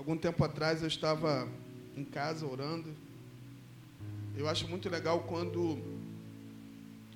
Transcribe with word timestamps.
Algum 0.00 0.16
tempo 0.16 0.42
atrás 0.42 0.80
eu 0.80 0.88
estava 0.88 1.46
em 1.94 2.06
casa 2.06 2.46
orando. 2.46 2.96
Eu 4.34 4.48
acho 4.48 4.66
muito 4.66 4.88
legal 4.88 5.24
quando 5.24 5.78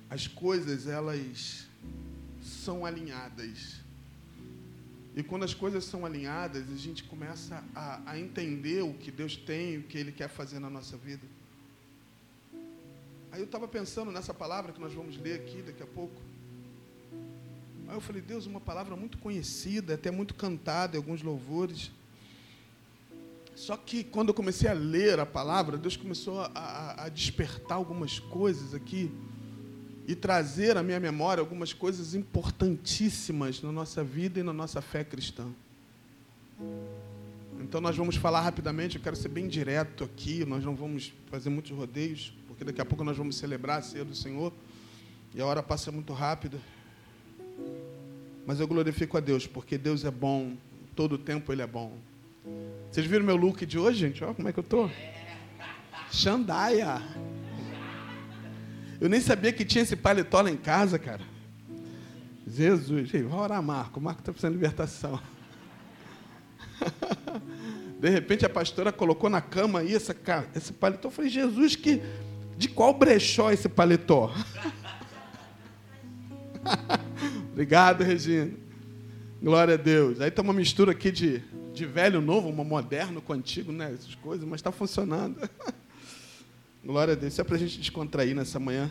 as 0.07 0.27
coisas 0.27 0.85
elas 0.85 1.65
são 2.43 2.85
alinhadas. 2.85 3.77
E 5.15 5.23
quando 5.23 5.45
as 5.45 5.53
coisas 5.55 5.83
são 5.83 6.05
alinhadas, 6.05 6.71
a 6.71 6.77
gente 6.77 7.03
começa 7.05 7.63
a, 7.73 8.11
a 8.11 8.19
entender 8.19 8.83
o 8.83 8.93
que 8.93 9.09
Deus 9.09 9.35
tem, 9.35 9.79
o 9.79 9.83
que 9.83 9.97
Ele 9.97 10.11
quer 10.11 10.29
fazer 10.29 10.59
na 10.59 10.69
nossa 10.69 10.95
vida. 10.95 11.25
Aí 13.31 13.39
eu 13.39 13.45
estava 13.45 13.67
pensando 13.67 14.11
nessa 14.11 14.31
palavra 14.31 14.71
que 14.71 14.79
nós 14.79 14.93
vamos 14.93 15.17
ler 15.17 15.39
aqui 15.41 15.63
daqui 15.63 15.81
a 15.81 15.87
pouco. 15.87 16.21
Aí 17.87 17.95
eu 17.95 18.01
falei, 18.01 18.21
Deus, 18.21 18.45
uma 18.45 18.61
palavra 18.61 18.95
muito 18.95 19.17
conhecida, 19.17 19.95
até 19.95 20.11
muito 20.11 20.35
cantada 20.35 20.95
em 20.95 20.99
alguns 20.99 21.23
louvores. 21.23 21.91
Só 23.55 23.77
que 23.77 24.03
quando 24.03 24.29
eu 24.29 24.33
comecei 24.33 24.69
a 24.69 24.73
ler 24.73 25.17
a 25.17 25.25
palavra, 25.25 25.77
Deus 25.77 25.95
começou 25.95 26.41
a, 26.53 27.05
a, 27.05 27.09
despertar 27.09 27.77
algumas 27.77 28.19
coisas 28.19 28.73
aqui 28.73 29.09
e 30.05 30.13
trazer 30.13 30.75
à 30.75 30.83
minha 30.83 30.99
memória 30.99 31.39
algumas 31.39 31.71
coisas 31.71 32.13
importantíssimas 32.13 33.61
na 33.61 33.71
nossa 33.71 34.03
vida 34.03 34.41
e 34.41 34.43
na 34.43 34.51
nossa 34.51 34.81
fé 34.81 35.05
cristã. 35.05 35.47
Então 37.57 37.79
nós 37.79 37.95
vamos 37.95 38.17
falar 38.17 38.41
rapidamente, 38.41 38.97
eu 38.97 39.01
quero 39.01 39.15
ser 39.15 39.29
bem 39.29 39.47
direto 39.47 40.03
aqui, 40.03 40.43
nós 40.43 40.63
não 40.63 40.75
vamos 40.75 41.13
fazer 41.31 41.49
muitos 41.49 41.71
rodeios, 41.71 42.33
porque 42.49 42.65
daqui 42.65 42.81
a 42.81 42.85
pouco 42.85 43.05
nós 43.05 43.17
vamos 43.17 43.37
celebrar 43.37 43.79
a 43.79 43.81
ceia 43.81 44.03
do 44.03 44.13
Senhor 44.13 44.51
e 45.33 45.39
a 45.39 45.45
hora 45.45 45.63
passa 45.63 45.93
muito 45.93 46.11
rápida. 46.11 46.59
Mas 48.45 48.59
eu 48.59 48.67
glorifico 48.67 49.17
a 49.17 49.21
Deus, 49.21 49.47
porque 49.47 49.77
Deus 49.77 50.03
é 50.03 50.11
bom, 50.11 50.57
todo 50.93 51.13
o 51.13 51.17
tempo 51.17 51.53
Ele 51.53 51.61
é 51.61 51.67
bom. 51.67 51.97
Vocês 52.91 53.05
viram 53.05 53.25
meu 53.25 53.35
look 53.35 53.65
de 53.65 53.77
hoje, 53.77 53.99
gente? 53.99 54.23
Olha 54.23 54.33
como 54.33 54.47
é 54.47 54.53
que 54.53 54.59
eu 54.59 54.63
tô. 54.63 54.89
Xandaia. 56.11 57.01
Eu 59.01 59.09
nem 59.09 59.19
sabia 59.19 59.51
que 59.51 59.65
tinha 59.65 59.83
esse 59.83 59.95
paletó 59.95 60.41
lá 60.41 60.49
em 60.49 60.57
casa, 60.57 60.97
cara. 60.97 61.21
Jesus, 62.47 63.11
vai 63.11 63.23
orar, 63.23 63.61
Marco. 63.61 63.99
O 63.99 64.03
Marco 64.03 64.21
está 64.21 64.31
precisando 64.31 64.53
de 64.53 64.59
libertação. 64.59 65.19
De 67.99 68.09
repente 68.09 68.45
a 68.45 68.49
pastora 68.49 68.91
colocou 68.91 69.29
na 69.29 69.41
cama 69.41 69.79
aí 69.79 69.95
essa, 69.95 70.15
esse 70.55 70.71
paletó. 70.71 71.07
Eu 71.07 71.11
falei, 71.11 71.29
Jesus, 71.29 71.75
que, 71.75 72.01
de 72.57 72.69
qual 72.69 72.93
brechó 72.93 73.51
esse 73.51 73.67
paletó? 73.67 74.31
Obrigado, 77.51 78.03
Regina. 78.03 78.51
Glória 79.41 79.73
a 79.73 79.77
Deus. 79.77 80.21
Aí 80.21 80.29
tem 80.29 80.43
uma 80.43 80.53
mistura 80.53 80.91
aqui 80.91 81.11
de, 81.11 81.43
de 81.75 81.85
velho 81.85 82.21
novo, 82.21 82.51
moderno 82.51 83.21
com 83.21 83.33
antigo, 83.33 83.71
né? 83.71 83.93
Essas 83.93 84.15
coisas, 84.15 84.47
mas 84.47 84.59
está 84.59 84.71
funcionando. 84.71 85.37
Glória 86.83 87.13
a 87.13 87.15
Deus. 87.15 87.33
Isso 87.33 87.41
é 87.41 87.43
para 87.43 87.55
a 87.55 87.59
gente 87.59 87.77
descontrair 87.77 88.35
nessa 88.35 88.59
manhã. 88.59 88.89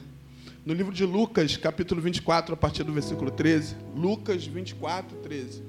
No 0.64 0.74
livro 0.74 0.92
de 0.92 1.04
Lucas, 1.04 1.56
capítulo 1.56 2.00
24, 2.00 2.54
a 2.54 2.56
partir 2.56 2.84
do 2.84 2.92
versículo 2.92 3.30
13. 3.30 3.76
Lucas 3.96 4.46
24, 4.46 5.16
13. 5.18 5.62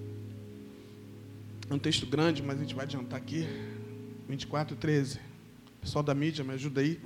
É 1.70 1.74
um 1.74 1.80
texto 1.80 2.06
grande, 2.06 2.44
mas 2.44 2.58
a 2.58 2.62
gente 2.62 2.76
vai 2.76 2.86
adiantar 2.86 3.18
aqui. 3.18 3.48
24, 4.28 4.76
13. 4.76 5.20
Pessoal 5.82 6.04
da 6.04 6.14
mídia, 6.14 6.44
me 6.44 6.54
ajuda 6.54 6.82
aí. 6.82 7.00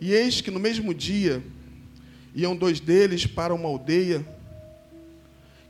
E 0.00 0.12
eis 0.12 0.40
que 0.40 0.50
no 0.50 0.60
mesmo 0.60 0.94
dia 0.94 1.42
Iam 2.34 2.54
dois 2.54 2.78
deles 2.78 3.26
para 3.26 3.52
uma 3.52 3.68
aldeia 3.68 4.24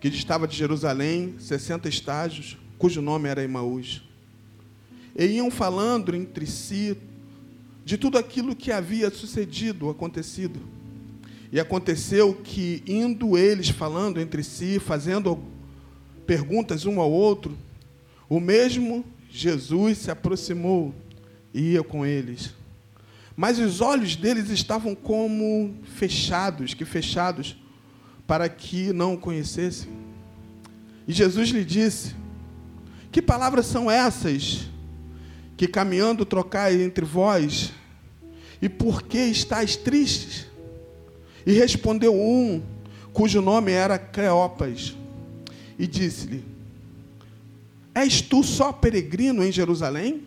que 0.00 0.08
estava 0.08 0.48
de 0.48 0.56
Jerusalém, 0.56 1.34
60 1.38 1.88
estágios, 1.88 2.56
cujo 2.78 3.02
nome 3.02 3.28
era 3.28 3.44
Emaús. 3.44 4.02
E 5.14 5.26
iam 5.26 5.50
falando 5.50 6.16
entre 6.16 6.46
si 6.46 6.96
de 7.84 7.98
tudo 7.98 8.16
aquilo 8.16 8.56
que 8.56 8.72
havia 8.72 9.10
sucedido, 9.10 9.90
acontecido. 9.90 10.60
E 11.52 11.60
aconteceu 11.60 12.34
que, 12.34 12.82
indo 12.86 13.36
eles 13.36 13.68
falando 13.68 14.20
entre 14.20 14.42
si, 14.42 14.78
fazendo 14.78 15.38
perguntas 16.26 16.86
um 16.86 17.00
ao 17.00 17.10
outro, 17.10 17.58
o 18.28 18.40
mesmo 18.40 19.04
Jesus 19.30 19.98
se 19.98 20.10
aproximou 20.10 20.94
e 21.52 21.72
ia 21.72 21.82
com 21.82 22.06
eles. 22.06 22.54
Mas 23.36 23.58
os 23.58 23.80
olhos 23.80 24.16
deles 24.16 24.48
estavam 24.50 24.94
como 24.94 25.74
fechados, 25.96 26.72
que 26.72 26.84
fechados, 26.84 27.56
para 28.30 28.48
que 28.48 28.92
não 28.92 29.14
o 29.14 29.18
conhecessem. 29.18 29.90
E 31.08 31.12
Jesus 31.12 31.48
lhe 31.48 31.64
disse: 31.64 32.14
Que 33.10 33.20
palavras 33.20 33.66
são 33.66 33.90
essas 33.90 34.68
que 35.56 35.66
caminhando 35.66 36.24
trocai 36.24 36.80
entre 36.80 37.04
vós? 37.04 37.72
E 38.62 38.68
por 38.68 39.02
que 39.02 39.18
estáis 39.18 39.74
tristes? 39.74 40.46
E 41.44 41.54
respondeu 41.54 42.14
um, 42.14 42.62
cujo 43.12 43.42
nome 43.42 43.72
era 43.72 43.98
Cleopas, 43.98 44.94
e 45.76 45.84
disse-lhe: 45.84 46.44
És 47.92 48.20
tu 48.20 48.44
só 48.44 48.72
peregrino 48.72 49.42
em 49.42 49.50
Jerusalém? 49.50 50.22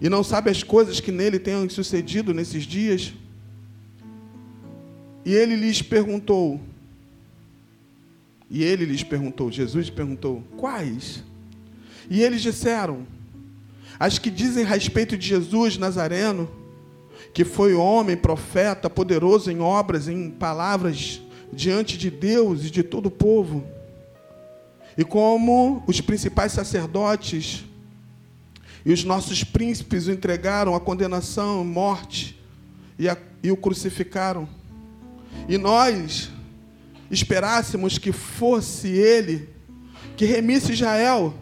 e 0.00 0.08
não 0.08 0.22
sabe 0.22 0.48
as 0.48 0.62
coisas 0.62 1.00
que 1.00 1.10
nele 1.10 1.40
tenham 1.40 1.68
sucedido 1.68 2.32
nesses 2.32 2.62
dias? 2.62 3.12
E 5.24 5.34
ele 5.34 5.56
lhes 5.56 5.82
perguntou, 5.82 6.60
e 8.50 8.62
ele 8.62 8.84
lhes 8.84 9.02
perguntou, 9.02 9.50
Jesus 9.50 9.90
perguntou, 9.90 10.42
quais? 10.56 11.24
E 12.08 12.22
eles 12.22 12.42
disseram, 12.42 13.06
as 13.98 14.18
que 14.18 14.30
dizem 14.30 14.64
respeito 14.64 15.16
de 15.16 15.26
Jesus 15.26 15.76
Nazareno, 15.76 16.48
que 17.34 17.44
foi 17.44 17.74
homem, 17.74 18.16
profeta, 18.16 18.88
poderoso 18.88 19.50
em 19.50 19.60
obras, 19.60 20.08
em 20.08 20.30
palavras, 20.30 21.20
diante 21.52 21.98
de 21.98 22.10
Deus 22.10 22.64
e 22.64 22.70
de 22.70 22.82
todo 22.82 23.06
o 23.06 23.10
povo. 23.10 23.64
E 24.96 25.04
como 25.04 25.82
os 25.86 26.00
principais 26.00 26.52
sacerdotes 26.52 27.64
e 28.84 28.92
os 28.92 29.02
nossos 29.02 29.42
príncipes 29.42 30.06
o 30.06 30.12
entregaram 30.12 30.74
à 30.74 30.80
condenação, 30.80 31.64
morte, 31.64 32.40
e, 32.98 33.08
a, 33.08 33.16
e 33.42 33.50
o 33.50 33.56
crucificaram. 33.56 34.48
E 35.48 35.58
nós 35.58 36.30
esperássemos 37.10 37.98
que 37.98 38.12
fosse 38.12 38.88
ele 38.88 39.48
que 40.16 40.24
remisse 40.24 40.72
Israel, 40.72 41.34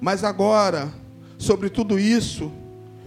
mas 0.00 0.22
agora, 0.22 0.92
sobre 1.38 1.68
tudo 1.68 1.98
isso, 1.98 2.52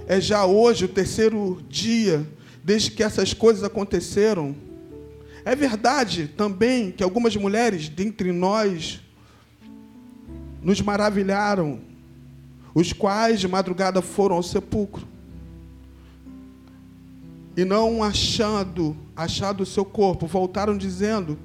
é 0.08 0.20
já 0.20 0.46
hoje 0.46 0.86
o 0.86 0.90
terceiro 0.90 1.64
dia 1.70 2.28
desde 2.64 2.92
que 2.92 3.04
essas 3.04 3.34
coisas 3.34 3.64
aconteceram. 3.64 4.56
É 5.46 5.56
verdade 5.56 6.28
também 6.28 6.92
que 6.92 7.04
algumas 7.04 7.36
mulheres 7.36 7.88
dentre 7.88 8.32
nós 8.32 9.00
nos 10.62 10.82
maravilharam 10.82 11.80
os 12.76 12.92
quais 12.92 13.40
de 13.40 13.48
madrugada 13.48 14.02
foram 14.02 14.36
ao 14.36 14.44
sepulcro 14.44 15.08
e 17.56 17.66
não 17.66 18.04
achando, 18.04 18.96
achado 19.16 19.64
o 19.64 19.66
seu 19.66 19.84
corpo, 19.84 20.28
voltaram 20.28 20.78
dizendo 20.78 21.38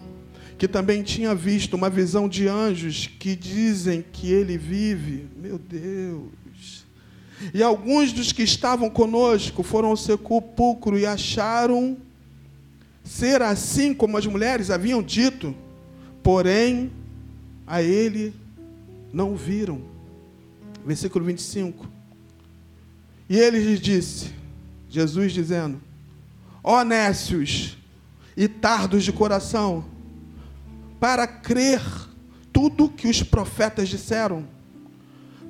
que 0.65 0.69
também 0.69 1.03
tinha 1.03 1.35
visto 1.35 1.75
uma 1.75 1.91
visão 1.91 2.27
de 2.27 2.49
anjos 2.49 3.07
que 3.19 3.37
dizem 3.37 4.03
que 4.11 4.33
ele 4.33 4.57
vive. 4.57 5.29
Meu 5.37 5.59
Deus. 5.59 6.87
E 7.53 7.63
alguns 7.63 8.15
dos 8.15 8.33
que 8.33 8.43
estavam 8.43 8.89
conosco 8.89 9.63
foram 9.63 9.91
ao 9.91 9.97
sepulcro 9.97 10.99
e 10.99 11.05
acharam 11.05 11.99
ser 13.05 13.43
assim 13.43 13.93
como 13.93 14.17
as 14.17 14.25
mulheres 14.25 14.71
haviam 14.71 15.03
dito, 15.03 15.55
porém 16.23 16.91
a 17.67 17.83
ele 17.83 18.33
não 19.13 19.37
viram 19.37 19.83
versículo 20.83 21.27
25. 21.27 21.87
E 23.29 23.37
ele 23.37 23.59
lhes 23.59 23.81
disse, 23.81 24.33
Jesus 24.89 25.31
dizendo: 25.31 25.79
Ó 26.63 26.81
oh, 26.81 26.85
nécios 26.85 27.77
e 28.35 28.49
tardos 28.49 29.05
de 29.05 29.13
coração, 29.13 29.93
para 31.05 31.27
crer 31.27 31.83
tudo 32.51 32.89
que 32.89 33.07
os 33.07 33.23
profetas 33.23 33.91
disseram. 33.91 34.49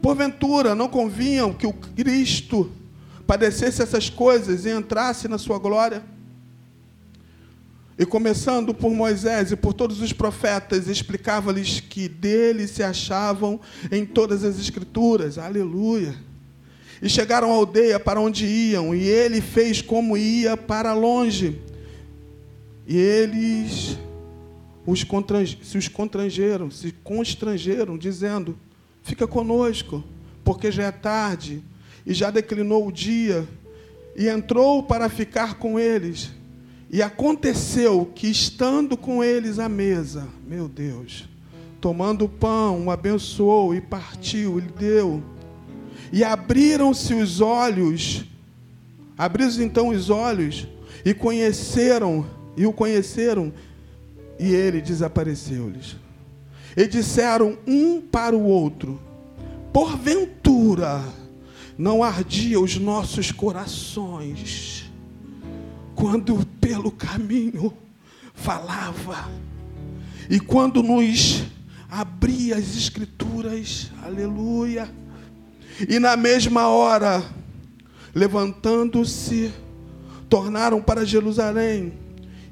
Porventura 0.02 0.74
não 0.74 0.88
convinham 0.88 1.52
que 1.52 1.64
o 1.64 1.72
Cristo 1.72 2.72
padecesse 3.24 3.80
essas 3.80 4.10
coisas 4.10 4.64
e 4.64 4.70
entrasse 4.70 5.28
na 5.28 5.38
sua 5.38 5.60
glória? 5.60 6.02
E 7.96 8.04
começando 8.04 8.74
por 8.74 8.90
Moisés 8.90 9.52
e 9.52 9.56
por 9.56 9.72
todos 9.72 10.00
os 10.02 10.12
profetas, 10.12 10.88
explicava-lhes 10.88 11.78
que 11.78 12.08
dele 12.08 12.66
se 12.66 12.82
achavam 12.82 13.60
em 13.92 14.04
todas 14.04 14.42
as 14.42 14.58
escrituras. 14.58 15.38
Aleluia. 15.38 16.16
E 17.00 17.08
chegaram 17.08 17.52
à 17.52 17.54
aldeia 17.54 18.00
para 18.00 18.20
onde 18.20 18.44
iam, 18.44 18.92
e 18.92 19.04
ele 19.04 19.40
fez 19.40 19.80
como 19.80 20.16
ia 20.16 20.56
para 20.56 20.92
longe. 20.94 21.62
E 22.88 22.96
eles 22.96 23.96
os 24.86 25.06
se 25.62 25.78
os 25.78 25.88
constrangeram, 25.88 26.70
se 26.70 26.92
constrangeram, 26.92 27.96
dizendo: 27.96 28.58
Fica 29.02 29.26
conosco, 29.26 30.04
porque 30.44 30.70
já 30.70 30.84
é 30.84 30.92
tarde 30.92 31.62
e 32.06 32.12
já 32.12 32.30
declinou 32.30 32.86
o 32.86 32.92
dia. 32.92 33.46
E 34.16 34.28
entrou 34.28 34.82
para 34.82 35.08
ficar 35.08 35.54
com 35.54 35.78
eles. 35.78 36.30
E 36.90 37.02
aconteceu 37.02 38.10
que, 38.14 38.28
estando 38.28 38.96
com 38.96 39.24
eles 39.24 39.58
à 39.58 39.68
mesa, 39.68 40.28
meu 40.46 40.68
Deus, 40.68 41.28
tomando 41.80 42.26
o 42.26 42.28
pão, 42.28 42.86
o 42.86 42.90
abençoou 42.90 43.74
e 43.74 43.80
partiu, 43.80 44.58
ele 44.58 44.70
deu. 44.78 45.22
E 46.12 46.22
abriram-se 46.22 47.12
os 47.12 47.40
olhos, 47.40 48.24
abriram-se 49.18 49.62
então 49.62 49.88
os 49.88 50.08
olhos, 50.08 50.68
e 51.04 51.12
conheceram, 51.12 52.24
e 52.56 52.64
o 52.64 52.72
conheceram, 52.72 53.52
e 54.38 54.52
ele 54.52 54.80
desapareceu-lhes. 54.80 55.96
E 56.76 56.86
disseram 56.86 57.58
um 57.66 58.00
para 58.00 58.36
o 58.36 58.44
outro: 58.44 59.00
Porventura 59.72 61.02
não 61.76 62.02
ardia 62.02 62.60
os 62.60 62.76
nossos 62.76 63.30
corações 63.30 64.90
quando 65.94 66.44
pelo 66.60 66.90
caminho 66.90 67.72
falava 68.34 69.30
e 70.28 70.40
quando 70.40 70.82
nos 70.82 71.44
abria 71.90 72.56
as 72.56 72.76
escrituras, 72.76 73.90
aleluia. 74.02 74.88
E 75.88 75.98
na 75.98 76.16
mesma 76.16 76.68
hora, 76.68 77.22
levantando-se, 78.14 79.52
tornaram 80.28 80.80
para 80.80 81.04
Jerusalém 81.04 82.03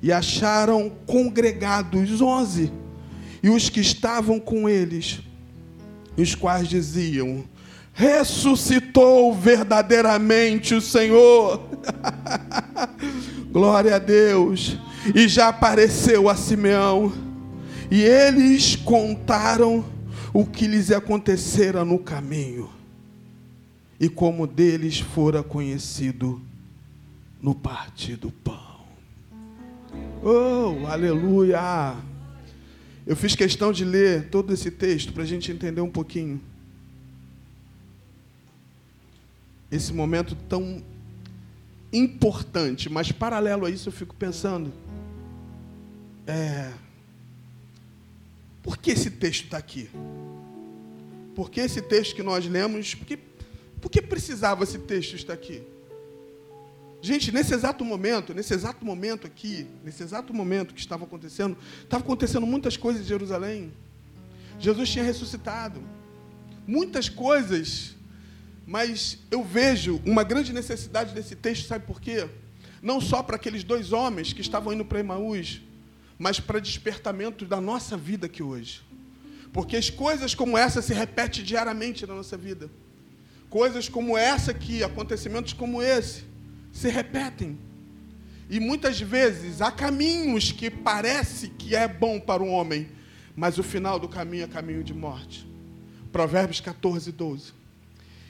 e 0.02 0.12
acharam 0.12 0.90
congregados 1.06 2.20
onze 2.20 2.72
e 3.42 3.50
os 3.50 3.68
que 3.68 3.80
estavam 3.80 4.38
com 4.38 4.68
eles, 4.68 5.20
os 6.16 6.34
quais 6.34 6.68
diziam: 6.68 7.44
Ressuscitou 7.92 9.34
verdadeiramente 9.34 10.74
o 10.74 10.80
Senhor. 10.80 11.60
Glória 13.50 13.96
a 13.96 13.98
Deus. 13.98 14.78
E 15.14 15.26
já 15.26 15.48
apareceu 15.48 16.28
a 16.28 16.36
Simeão. 16.36 17.12
E 17.90 18.00
eles 18.00 18.76
contaram 18.76 19.84
o 20.32 20.46
que 20.46 20.66
lhes 20.66 20.90
acontecera 20.92 21.84
no 21.84 21.98
caminho. 21.98 22.70
E 23.98 24.08
como 24.08 24.46
deles 24.46 25.00
fora 25.00 25.42
conhecido 25.42 26.40
no 27.40 27.54
partir 27.54 28.16
do 28.16 28.30
pão. 28.30 28.71
Oh, 30.24 30.86
aleluia! 30.86 31.96
Eu 33.04 33.16
fiz 33.16 33.34
questão 33.34 33.72
de 33.72 33.84
ler 33.84 34.28
todo 34.30 34.52
esse 34.52 34.70
texto 34.70 35.12
para 35.12 35.24
a 35.24 35.26
gente 35.26 35.50
entender 35.50 35.80
um 35.80 35.90
pouquinho. 35.90 36.40
Esse 39.68 39.92
momento 39.92 40.36
tão 40.48 40.80
importante, 41.92 42.88
mas 42.88 43.10
paralelo 43.10 43.66
a 43.66 43.70
isso 43.70 43.88
eu 43.88 43.92
fico 43.92 44.14
pensando. 44.14 44.72
É, 46.24 46.72
por 48.62 48.78
que 48.78 48.92
esse 48.92 49.10
texto 49.10 49.46
está 49.46 49.58
aqui? 49.58 49.90
Por 51.34 51.50
que 51.50 51.58
esse 51.58 51.82
texto 51.82 52.14
que 52.14 52.22
nós 52.22 52.46
lemos, 52.46 52.94
por 52.94 53.06
que, 53.08 53.18
por 53.80 53.90
que 53.90 54.00
precisava 54.00 54.62
esse 54.62 54.78
texto 54.78 55.16
estar 55.16 55.32
aqui? 55.32 55.71
Gente, 57.04 57.32
nesse 57.32 57.52
exato 57.52 57.84
momento, 57.84 58.32
nesse 58.32 58.54
exato 58.54 58.84
momento 58.84 59.26
aqui, 59.26 59.66
nesse 59.82 60.04
exato 60.04 60.32
momento 60.32 60.72
que 60.72 60.78
estava 60.78 61.02
acontecendo, 61.02 61.58
estava 61.82 62.04
acontecendo 62.04 62.46
muitas 62.46 62.76
coisas 62.76 63.02
em 63.02 63.08
Jerusalém. 63.08 63.72
Jesus 64.60 64.88
tinha 64.88 65.04
ressuscitado. 65.04 65.82
Muitas 66.64 67.08
coisas. 67.08 67.96
Mas 68.64 69.18
eu 69.32 69.42
vejo 69.42 70.00
uma 70.06 70.22
grande 70.22 70.52
necessidade 70.52 71.12
desse 71.12 71.34
texto, 71.34 71.66
sabe 71.66 71.84
por 71.84 72.00
quê? 72.00 72.28
Não 72.80 73.00
só 73.00 73.20
para 73.20 73.34
aqueles 73.34 73.64
dois 73.64 73.92
homens 73.92 74.32
que 74.32 74.40
estavam 74.40 74.72
indo 74.72 74.84
para 74.84 75.00
Emaús, 75.00 75.60
mas 76.16 76.38
para 76.38 76.60
despertamento 76.60 77.44
da 77.44 77.60
nossa 77.60 77.96
vida 77.96 78.26
aqui 78.26 78.44
hoje. 78.44 78.80
Porque 79.52 79.76
as 79.76 79.90
coisas 79.90 80.36
como 80.36 80.56
essa 80.56 80.80
se 80.80 80.94
repetem 80.94 81.42
diariamente 81.42 82.06
na 82.06 82.14
nossa 82.14 82.36
vida. 82.36 82.70
Coisas 83.50 83.88
como 83.88 84.16
essa 84.16 84.52
aqui, 84.52 84.84
acontecimentos 84.84 85.52
como 85.52 85.82
esse, 85.82 86.30
se 86.72 86.88
repetem. 86.88 87.58
E 88.50 88.58
muitas 88.58 89.00
vezes 89.00 89.60
há 89.60 89.70
caminhos 89.70 90.50
que 90.50 90.70
parece 90.70 91.48
que 91.48 91.76
é 91.76 91.86
bom 91.86 92.18
para 92.18 92.42
o 92.42 92.48
homem, 92.48 92.90
mas 93.36 93.58
o 93.58 93.62
final 93.62 93.98
do 93.98 94.08
caminho 94.08 94.44
é 94.44 94.48
caminho 94.48 94.82
de 94.82 94.92
morte. 94.92 95.46
Provérbios 96.10 96.60
14, 96.60 97.12
12. 97.12 97.52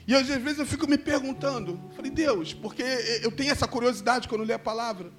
E 0.07 0.13
às 0.13 0.27
vezes 0.27 0.59
eu 0.59 0.65
fico 0.65 0.87
me 0.87 0.97
perguntando, 0.97 1.79
falei, 1.95 2.11
Deus, 2.11 2.53
porque 2.53 2.83
eu 3.21 3.31
tenho 3.31 3.51
essa 3.51 3.67
curiosidade 3.67 4.27
quando 4.27 4.43
leio 4.43 4.55
a 4.55 4.59
palavra. 4.59 5.11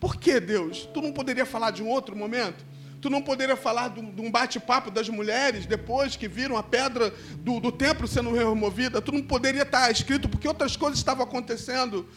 Por 0.00 0.16
que, 0.16 0.40
Deus? 0.40 0.88
Tu 0.92 1.00
não 1.02 1.12
poderia 1.12 1.44
falar 1.44 1.70
de 1.70 1.82
um 1.82 1.88
outro 1.88 2.16
momento? 2.16 2.64
Tu 3.00 3.08
não 3.08 3.22
poderia 3.22 3.56
falar 3.56 3.88
de 3.88 4.00
um 4.20 4.30
bate-papo 4.30 4.90
das 4.90 5.08
mulheres 5.08 5.66
depois 5.66 6.16
que 6.16 6.26
viram 6.26 6.56
a 6.56 6.62
pedra 6.62 7.14
do, 7.38 7.60
do 7.60 7.70
templo 7.70 8.08
sendo 8.08 8.32
removida? 8.32 9.00
Tu 9.00 9.12
não 9.12 9.22
poderia 9.22 9.62
estar 9.62 9.90
escrito 9.90 10.28
porque 10.28 10.48
outras 10.48 10.76
coisas 10.76 10.98
estavam 10.98 11.24
acontecendo? 11.24 12.08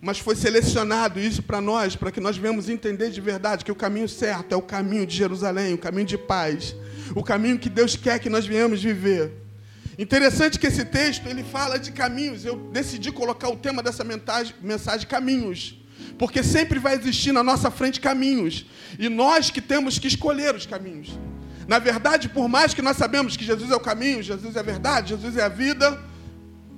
Mas 0.00 0.18
foi 0.18 0.34
selecionado 0.34 1.20
isso 1.20 1.42
para 1.42 1.60
nós, 1.60 1.94
para 1.94 2.10
que 2.10 2.20
nós 2.20 2.36
venhamos 2.36 2.68
entender 2.68 3.10
de 3.10 3.20
verdade 3.20 3.64
que 3.64 3.72
o 3.72 3.74
caminho 3.74 4.08
certo 4.08 4.52
é 4.52 4.56
o 4.56 4.62
caminho 4.62 5.06
de 5.06 5.14
Jerusalém, 5.14 5.74
o 5.74 5.78
caminho 5.78 6.06
de 6.06 6.16
paz, 6.16 6.74
o 7.14 7.22
caminho 7.22 7.58
que 7.58 7.68
Deus 7.68 7.96
quer 7.96 8.18
que 8.18 8.30
nós 8.30 8.46
venhamos 8.46 8.82
viver. 8.82 9.32
Interessante 9.98 10.58
que 10.58 10.66
esse 10.66 10.86
texto 10.86 11.26
ele 11.26 11.44
fala 11.44 11.78
de 11.78 11.92
caminhos. 11.92 12.46
Eu 12.46 12.56
decidi 12.72 13.12
colocar 13.12 13.50
o 13.50 13.56
tema 13.56 13.82
dessa 13.82 14.02
mensagem, 14.02 14.54
mensagem 14.62 15.06
caminhos, 15.06 15.78
porque 16.18 16.42
sempre 16.42 16.78
vai 16.78 16.94
existir 16.94 17.32
na 17.32 17.42
nossa 17.42 17.70
frente 17.70 18.00
caminhos 18.00 18.64
e 18.98 19.10
nós 19.10 19.50
que 19.50 19.60
temos 19.60 19.98
que 19.98 20.08
escolher 20.08 20.54
os 20.54 20.64
caminhos. 20.64 21.10
Na 21.68 21.78
verdade, 21.78 22.30
por 22.30 22.48
mais 22.48 22.72
que 22.72 22.80
nós 22.80 22.96
sabemos 22.96 23.36
que 23.36 23.44
Jesus 23.44 23.70
é 23.70 23.76
o 23.76 23.80
caminho, 23.80 24.22
Jesus 24.22 24.56
é 24.56 24.60
a 24.60 24.62
verdade, 24.62 25.10
Jesus 25.10 25.36
é 25.36 25.42
a 25.42 25.48
vida, 25.48 26.02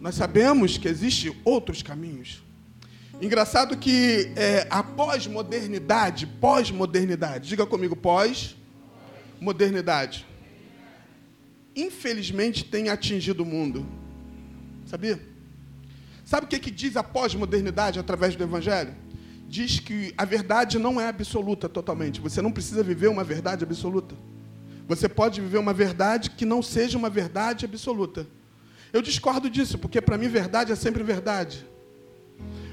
nós 0.00 0.16
sabemos 0.16 0.76
que 0.76 0.88
existem 0.88 1.34
outros 1.44 1.80
caminhos. 1.80 2.42
Engraçado 3.20 3.76
que 3.76 4.32
é, 4.34 4.66
a 4.70 4.82
pós-modernidade, 4.82 6.26
pós-modernidade, 6.26 7.46
diga 7.48 7.66
comigo, 7.66 7.94
pós-modernidade, 7.94 10.26
infelizmente 11.76 12.64
tem 12.64 12.88
atingido 12.88 13.42
o 13.42 13.46
mundo. 13.46 13.86
Sabia? 14.86 15.20
Sabe 16.24 16.46
o 16.46 16.48
que, 16.48 16.58
que 16.58 16.70
diz 16.70 16.96
a 16.96 17.02
pós-modernidade 17.02 17.98
através 17.98 18.34
do 18.34 18.42
Evangelho? 18.42 18.94
Diz 19.48 19.78
que 19.78 20.14
a 20.16 20.24
verdade 20.24 20.78
não 20.78 20.98
é 21.00 21.08
absoluta 21.08 21.68
totalmente. 21.68 22.20
Você 22.20 22.40
não 22.40 22.50
precisa 22.50 22.82
viver 22.82 23.08
uma 23.08 23.22
verdade 23.22 23.64
absoluta. 23.64 24.14
Você 24.88 25.08
pode 25.08 25.40
viver 25.40 25.58
uma 25.58 25.74
verdade 25.74 26.30
que 26.30 26.44
não 26.44 26.62
seja 26.62 26.98
uma 26.98 27.10
verdade 27.10 27.64
absoluta. 27.64 28.26
Eu 28.92 29.00
discordo 29.00 29.48
disso, 29.48 29.78
porque 29.78 30.00
para 30.00 30.18
mim 30.18 30.28
verdade 30.28 30.72
é 30.72 30.76
sempre 30.76 31.02
verdade. 31.02 31.66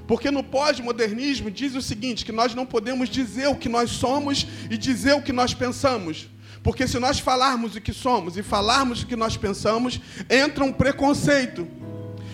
Porque 0.09 0.31
no 0.31 0.43
pós-modernismo 0.43 1.51
diz 1.51 1.75
o 1.75 1.83
seguinte: 1.83 2.25
que 2.25 2.31
nós 2.31 2.55
não 2.55 2.65
podemos 2.65 3.09
dizer 3.09 3.45
o 3.45 3.55
que 3.55 3.69
nós 3.69 3.91
somos 3.91 4.47
e 4.67 4.75
dizer 4.75 5.13
o 5.13 5.21
que 5.21 5.31
nós 5.31 5.53
pensamos. 5.53 6.27
Porque 6.63 6.87
se 6.87 6.97
nós 6.97 7.19
falarmos 7.19 7.75
o 7.75 7.81
que 7.81 7.93
somos 7.93 8.35
e 8.35 8.41
falarmos 8.41 9.03
o 9.03 9.05
que 9.05 9.15
nós 9.15 9.37
pensamos, 9.37 10.01
entra 10.27 10.63
um 10.63 10.73
preconceito. 10.73 11.67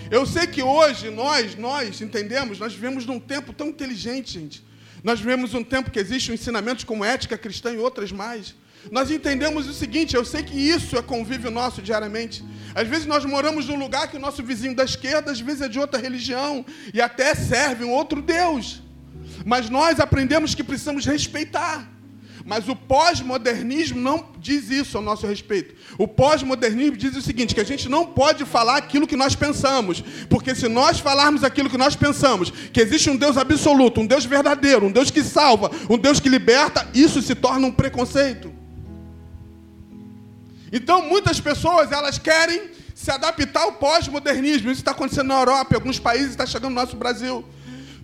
Eu 0.10 0.26
sei 0.26 0.48
que 0.48 0.64
hoje 0.64 1.10
nós, 1.10 1.58
nós 1.58 2.00
entendemos, 2.00 2.60
nós 2.60 2.74
vivemos 2.74 3.06
num 3.06 3.20
tempo 3.20 3.52
tão 3.52 3.68
inteligente, 3.68 4.32
gente. 4.32 4.66
Nós 5.04 5.20
vivemos 5.20 5.54
um 5.54 5.62
tempo 5.62 5.92
que 5.92 6.00
existem 6.00 6.34
ensinamentos 6.34 6.86
como 6.86 7.04
ética 7.04 7.38
cristã 7.38 7.74
e 7.74 7.78
outras 7.78 8.10
mais. 8.10 8.56
Nós 8.92 9.10
entendemos 9.10 9.68
o 9.68 9.74
seguinte, 9.74 10.16
eu 10.16 10.24
sei 10.24 10.44
que 10.44 10.58
isso 10.58 10.98
é 10.98 11.02
convívio 11.02 11.50
nosso 11.50 11.82
diariamente. 11.82 12.44
Às 12.74 12.88
vezes 12.88 13.06
nós 13.06 13.26
moramos 13.26 13.68
num 13.68 13.80
lugar 13.80 14.10
que 14.10 14.18
o 14.18 14.20
nosso 14.20 14.44
vizinho 14.44 14.76
da 14.76 14.84
esquerda, 14.84 15.32
às 15.32 15.40
vezes 15.40 15.62
é 15.62 15.68
de 15.68 15.80
outra 15.80 16.00
religião 16.00 16.66
e 16.94 17.02
até 17.02 17.34
serve 17.34 17.84
um 17.84 17.92
outro 17.92 18.22
Deus. 18.22 18.82
Mas 19.46 19.70
nós 19.70 20.00
aprendemos 20.00 20.54
que 20.54 20.64
precisamos 20.64 21.06
respeitar. 21.06 21.96
Mas 22.46 22.70
o 22.70 22.76
pós-modernismo 22.76 24.00
não 24.00 24.28
diz 24.38 24.70
isso 24.70 24.98
ao 24.98 25.04
nosso 25.04 25.26
respeito. 25.26 25.74
O 25.98 26.08
pós-modernismo 26.08 26.96
diz 26.96 27.16
o 27.16 27.22
seguinte: 27.22 27.56
que 27.56 27.60
a 27.62 27.66
gente 27.66 27.90
não 27.90 28.06
pode 28.06 28.46
falar 28.46 28.78
aquilo 28.78 29.08
que 29.08 29.16
nós 29.16 29.36
pensamos. 29.36 30.04
Porque 30.30 30.54
se 30.54 30.68
nós 30.68 31.00
falarmos 31.00 31.44
aquilo 31.44 31.72
que 31.72 31.78
nós 31.78 31.96
pensamos, 31.96 32.52
que 32.52 32.80
existe 32.80 33.10
um 33.10 33.16
Deus 33.16 33.36
absoluto, 33.36 34.00
um 34.00 34.06
Deus 34.06 34.26
verdadeiro, 34.26 34.86
um 34.86 34.92
Deus 34.92 35.10
que 35.10 35.24
salva, 35.24 35.72
um 35.90 35.98
Deus 35.98 36.20
que 36.20 36.30
liberta, 36.30 36.88
isso 36.94 37.20
se 37.20 37.34
torna 37.34 37.66
um 37.66 37.72
preconceito. 37.72 38.54
Então, 40.76 41.02
muitas 41.02 41.40
pessoas 41.40 41.90
elas 41.90 42.18
querem 42.18 42.70
se 42.94 43.10
adaptar 43.10 43.62
ao 43.62 43.72
pós-modernismo. 43.72 44.70
Isso 44.70 44.82
está 44.82 44.92
acontecendo 44.92 45.28
na 45.28 45.40
Europa, 45.40 45.74
em 45.74 45.76
alguns 45.76 46.00
países 46.00 46.32
está 46.32 46.46
chegando 46.46 46.74
no 46.74 46.82
nosso 46.82 46.98
Brasil. 46.98 47.46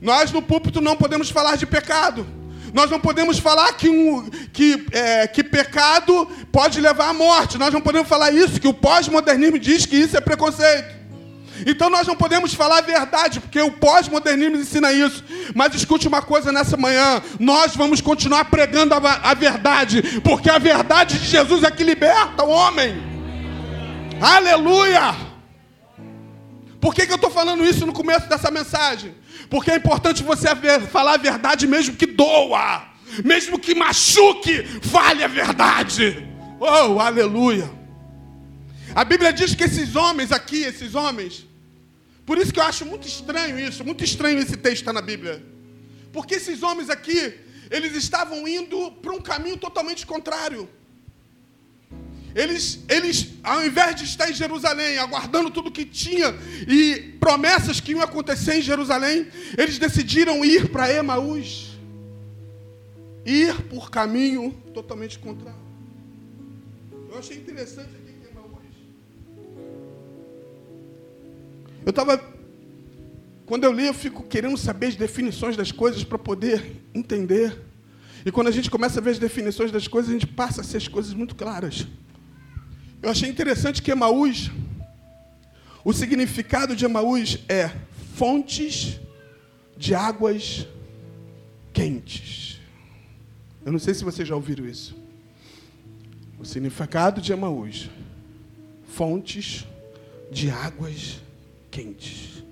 Nós 0.01 0.32
no 0.32 0.42
púlpito 0.42 0.80
não 0.80 0.96
podemos 0.96 1.30
falar 1.30 1.58
de 1.58 1.66
pecado. 1.66 2.25
Nós 2.74 2.90
não 2.90 2.98
podemos 2.98 3.40
falar 3.40 3.74
que, 3.74 3.90
um, 3.90 4.30
que, 4.54 4.86
é, 4.94 5.28
que 5.28 5.44
pecado 5.44 6.25
pode 6.50 6.80
levar 6.80 7.10
à 7.10 7.13
morte. 7.13 7.58
Nós 7.58 7.74
não 7.74 7.82
podemos 7.82 8.08
falar 8.08 8.32
isso, 8.32 8.58
que 8.58 8.70
o 8.70 8.74
pós-modernismo 8.74 9.60
diz 9.60 9.86
que 9.86 9.98
isso 9.98 10.16
é 10.16 10.22
preconceito. 10.22 11.00
Então 11.65 11.89
nós 11.89 12.08
não 12.08 12.15
podemos 12.15 12.53
falar 12.53 12.80
a 12.80 12.82
verdade, 12.82 13.39
porque 13.39 13.62
o 13.62 13.72
pós-modernismo 13.72 14.58
ensina 14.58 14.91
isso. 14.91 15.24
Mas 15.56 15.75
escute 15.75 16.08
uma 16.08 16.22
coisa 16.22 16.51
nessa 16.51 16.77
manhã: 16.77 17.22
nós 17.39 17.75
vamos 17.75 18.01
continuar 18.01 18.46
pregando 18.46 18.94
a, 18.94 19.00
a 19.00 19.34
verdade, 19.34 20.22
porque 20.24 20.50
a 20.50 20.58
verdade 20.58 21.20
de 21.20 21.27
Jesus 21.27 21.63
é 21.63 21.72
que 21.72 21.84
liberta 21.84 22.44
o 22.44 22.50
homem. 22.50 23.01
Aleluia! 24.22 25.15
Por 26.80 26.96
que, 26.96 27.06
que 27.06 27.12
eu 27.12 27.15
estou 27.15 27.30
falando 27.30 27.63
isso 27.63 27.86
no 27.86 27.94
começo 27.94 28.27
dessa 28.27 28.50
mensagem? 28.50 29.15
Porque 29.50 29.72
é 29.72 29.75
importante 29.75 30.24
você 30.24 30.48
falar 30.89 31.13
a 31.13 31.18
verdade 31.18 31.68
mesmo 31.68 31.96
que 31.96 32.08
doa, 32.08 32.84
mesmo 33.24 33.60
que 33.60 33.75
machuque, 33.75 34.63
fale 34.82 35.24
a 35.24 35.27
verdade. 35.27 36.27
Oh, 36.60 37.00
aleluia. 37.00 37.70
A 38.96 39.03
Bíblia 39.03 39.32
diz 39.32 39.53
que 39.53 39.63
esses 39.63 39.96
homens 39.96 40.32
aqui, 40.32 40.63
esses 40.63 40.96
homens, 40.96 41.46
por 42.25 42.38
isso 42.38 42.54
que 42.54 42.60
eu 42.60 42.63
acho 42.63 42.86
muito 42.86 43.08
estranho 43.08 43.60
isso, 43.60 43.84
muito 43.84 44.04
estranho 44.04 44.40
esse 44.40 44.58
texto 44.58 44.82
estar 44.82 44.94
na 44.94 45.01
Bíblia. 45.01 45.44
Porque 46.13 46.36
esses 46.36 46.62
homens 46.62 46.90
aqui, 46.90 47.34
eles 47.70 47.96
estavam 47.96 48.48
indo 48.48 48.92
para 48.94 49.13
um 49.13 49.22
caminho 49.22 49.58
totalmente 49.58 50.06
contrário. 50.06 50.70
Eles, 52.34 52.80
eles, 52.88 53.30
ao 53.44 53.66
invés 53.66 53.96
de 53.96 54.06
estar 54.06 54.30
em 54.30 54.34
Jerusalém, 54.34 54.98
aguardando 54.98 55.51
tudo 55.51 55.72
que 55.72 55.84
tinha 55.84 56.34
e 56.68 57.18
promessas 57.20 57.80
que 57.82 57.92
iam 57.92 58.01
acontecer 58.01 58.56
em 58.56 58.62
Jerusalém, 58.62 59.28
eles 59.58 59.78
decidiram 59.78 60.44
ir 60.46 60.70
para 60.70 60.92
Emaús. 60.94 61.72
Ir 63.25 63.54
por 63.63 63.92
caminho 63.92 64.51
totalmente 64.74 65.20
contrário. 65.20 65.60
Eu 67.12 67.20
achei 67.20 67.38
interessante 67.38 67.90
Eu 71.86 71.90
estava. 71.90 72.22
Quando 73.46 73.64
eu 73.64 73.72
leio, 73.72 73.88
eu 73.88 73.94
fico 73.94 74.24
querendo 74.24 74.58
saber 74.58 74.88
as 74.88 74.96
definições 74.96 75.58
das 75.58 75.72
coisas 75.72 76.04
para 76.04 76.18
poder 76.18 76.84
entender. 76.94 77.58
E 78.26 78.32
quando 78.32 78.48
a 78.48 78.52
gente 78.52 78.70
começa 78.70 79.00
a 79.00 79.04
ver 79.04 79.12
as 79.12 79.20
definições 79.20 79.72
das 79.72 79.88
coisas, 79.88 80.10
a 80.10 80.14
gente 80.14 80.28
passa 80.28 80.62
a 80.62 80.64
ser 80.64 80.78
as 80.78 80.88
coisas 80.88 81.14
muito 81.14 81.36
claras. 81.36 81.88
Eu 83.02 83.10
achei 83.10 83.28
interessante 83.28 83.82
que 83.82 83.92
Emaús, 83.92 84.52
o 85.84 85.92
significado 85.92 86.76
de 86.76 86.86
Emaús 86.86 87.40
é 87.50 87.72
fontes 88.16 89.00
de 89.76 89.96
águas 89.96 90.68
quentes. 91.74 92.62
Eu 93.66 93.72
não 93.72 93.80
sei 93.80 93.96
se 93.96 94.04
vocês 94.04 94.28
já 94.28 94.36
ouviram 94.36 94.66
isso. 94.68 94.96
O 96.40 96.46
significado 96.46 97.20
de 97.22 97.34
Emaús, 97.34 97.90
fontes 98.88 99.66
de 100.32 100.50
águas 100.52 101.20
quentes. 101.72 102.44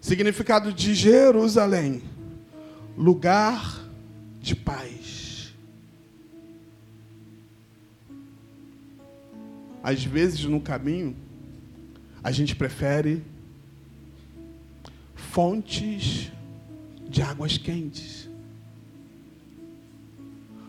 Significado 0.00 0.72
de 0.72 0.94
Jerusalém, 0.94 2.02
lugar 2.96 3.80
de 4.40 4.56
paz. 4.56 5.14
às 9.84 10.02
vezes 10.02 10.42
no 10.46 10.62
caminho, 10.62 11.14
a 12.22 12.32
gente 12.32 12.56
prefere 12.56 13.22
fontes 15.14 16.32
de 17.06 17.20
águas 17.20 17.58
quentes. 17.58 18.26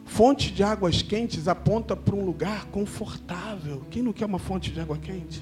Fonte 0.04 0.52
de 0.52 0.62
águas 0.64 1.02
quentes 1.02 1.48
aponta 1.48 1.96
para 1.96 2.14
um 2.14 2.26
lugar 2.26 2.66
confortável. 2.66 3.86
Quem 3.90 4.04
não 4.04 4.12
quer 4.12 4.26
uma 4.26 4.38
fonte 4.38 4.70
de 4.70 4.82
água 4.82 4.98
quente? 4.98 5.42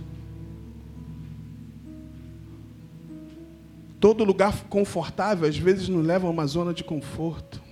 Todo 4.04 4.26
lugar 4.26 4.66
confortável 4.66 5.48
às 5.48 5.58
vezes 5.58 5.88
nos 5.88 6.06
leva 6.06 6.28
a 6.28 6.30
uma 6.30 6.46
zona 6.46 6.74
de 6.74 6.84
conforto. 6.84 7.64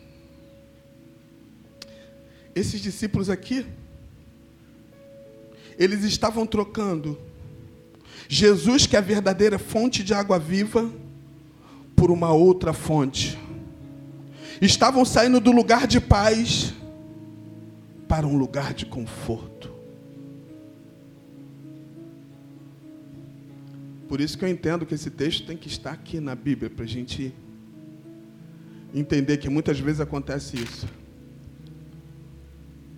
Esses 2.55 2.79
discípulos 2.79 3.29
aqui, 3.29 3.65
eles 5.77 6.05
estavam 6.05 6.45
trocando 6.45 7.19
Jesus, 8.29 8.87
que 8.87 8.95
é 8.95 8.99
a 8.99 9.01
verdadeira 9.01 9.59
fonte 9.59 10.05
de 10.05 10.13
água 10.13 10.39
viva, 10.39 10.89
por 11.97 12.09
uma 12.09 12.31
outra 12.31 12.71
fonte. 12.71 13.37
Estavam 14.61 15.03
saindo 15.03 15.41
do 15.41 15.51
lugar 15.51 15.85
de 15.85 15.99
paz 15.99 16.73
para 18.07 18.25
um 18.25 18.37
lugar 18.37 18.73
de 18.73 18.85
conforto. 18.85 19.69
Por 24.11 24.19
isso 24.19 24.37
que 24.37 24.43
eu 24.43 24.49
entendo 24.49 24.85
que 24.85 24.93
esse 24.93 25.09
texto 25.09 25.45
tem 25.45 25.55
que 25.55 25.69
estar 25.69 25.91
aqui 25.91 26.19
na 26.19 26.35
Bíblia, 26.35 26.69
para 26.69 26.83
a 26.83 26.87
gente 26.87 27.33
entender 28.93 29.37
que 29.37 29.49
muitas 29.49 29.79
vezes 29.79 30.01
acontece 30.01 30.57
isso. 30.57 30.85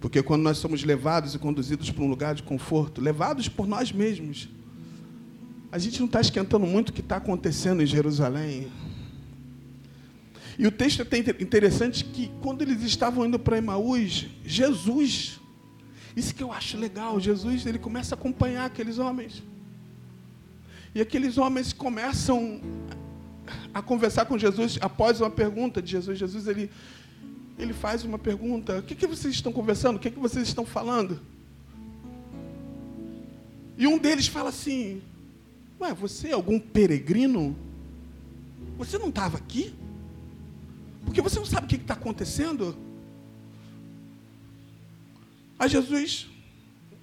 Porque 0.01 0.23
quando 0.23 0.41
nós 0.41 0.57
somos 0.57 0.83
levados 0.83 1.35
e 1.35 1.37
conduzidos 1.37 1.91
para 1.91 2.03
um 2.03 2.07
lugar 2.07 2.33
de 2.33 2.41
conforto, 2.41 2.99
levados 2.99 3.47
por 3.47 3.67
nós 3.67 3.91
mesmos, 3.91 4.49
a 5.71 5.77
gente 5.77 5.99
não 5.99 6.07
está 6.07 6.19
esquentando 6.19 6.65
muito 6.65 6.89
o 6.89 6.93
que 6.93 7.01
está 7.01 7.17
acontecendo 7.17 7.83
em 7.83 7.85
Jerusalém. 7.85 8.71
E 10.57 10.65
o 10.65 10.71
texto 10.71 11.05
é 11.11 11.43
interessante 11.43 12.05
que 12.05 12.31
quando 12.41 12.63
eles 12.63 12.81
estavam 12.81 13.23
indo 13.23 13.37
para 13.37 13.59
Emaús, 13.59 14.25
Jesus, 14.43 15.39
isso 16.15 16.33
que 16.33 16.41
eu 16.41 16.51
acho 16.51 16.75
legal, 16.75 17.19
Jesus 17.19 17.67
ele 17.67 17.77
começa 17.77 18.15
a 18.15 18.17
acompanhar 18.17 18.65
aqueles 18.65 18.97
homens. 18.97 19.52
E 20.95 21.01
aqueles 21.01 21.37
homens 21.37 21.73
começam 21.73 22.61
a 23.73 23.81
conversar 23.81 24.25
com 24.25 24.37
Jesus 24.37 24.77
após 24.79 25.19
uma 25.19 25.29
pergunta 25.29 25.81
de 25.81 25.91
Jesus. 25.91 26.19
Jesus 26.19 26.47
ele 26.47 26.69
ele 27.57 27.73
faz 27.73 28.03
uma 28.03 28.19
pergunta: 28.19 28.79
O 28.79 28.83
que, 28.83 28.95
que 28.95 29.07
vocês 29.07 29.33
estão 29.33 29.51
conversando? 29.51 29.97
O 29.97 29.99
que, 29.99 30.11
que 30.11 30.19
vocês 30.19 30.47
estão 30.47 30.65
falando? 30.65 31.19
E 33.77 33.87
um 33.87 33.97
deles 33.97 34.27
fala 34.27 34.49
assim: 34.49 35.01
Ué, 35.79 35.93
você 35.93 36.29
é 36.29 36.33
algum 36.33 36.59
peregrino? 36.59 37.55
Você 38.77 38.97
não 38.97 39.09
estava 39.09 39.37
aqui? 39.37 39.73
Porque 41.05 41.21
você 41.21 41.37
não 41.37 41.45
sabe 41.45 41.65
o 41.65 41.69
que 41.69 41.75
está 41.75 41.93
acontecendo? 41.93 42.75
Aí 45.59 45.69
Jesus 45.69 46.29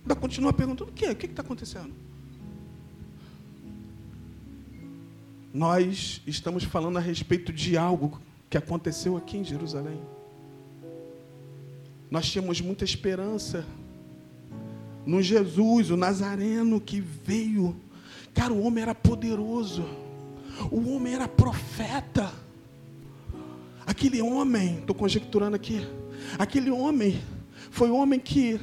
ainda 0.02 0.14
continua 0.14 0.52
perguntando: 0.52 0.90
O 0.90 0.94
que? 0.94 1.06
O 1.06 1.16
que 1.16 1.26
está 1.26 1.42
acontecendo? 1.42 2.09
Nós 5.52 6.22
estamos 6.26 6.64
falando 6.64 6.96
a 6.96 7.00
respeito 7.00 7.52
de 7.52 7.76
algo 7.76 8.20
que 8.48 8.56
aconteceu 8.56 9.16
aqui 9.16 9.36
em 9.36 9.44
Jerusalém. 9.44 10.00
Nós 12.10 12.28
tínhamos 12.28 12.60
muita 12.60 12.84
esperança 12.84 13.64
no 15.06 15.22
Jesus, 15.22 15.90
o 15.90 15.96
Nazareno 15.96 16.80
que 16.80 17.00
veio. 17.00 17.76
Cara, 18.34 18.52
o 18.52 18.62
homem 18.62 18.82
era 18.82 18.94
poderoso. 18.94 19.84
O 20.70 20.94
homem 20.94 21.14
era 21.14 21.26
profeta. 21.26 22.32
Aquele 23.86 24.22
homem, 24.22 24.78
estou 24.78 24.94
conjecturando 24.94 25.56
aqui, 25.56 25.80
aquele 26.38 26.70
homem 26.70 27.20
foi 27.70 27.90
o 27.90 27.96
homem 27.96 28.20
que 28.20 28.60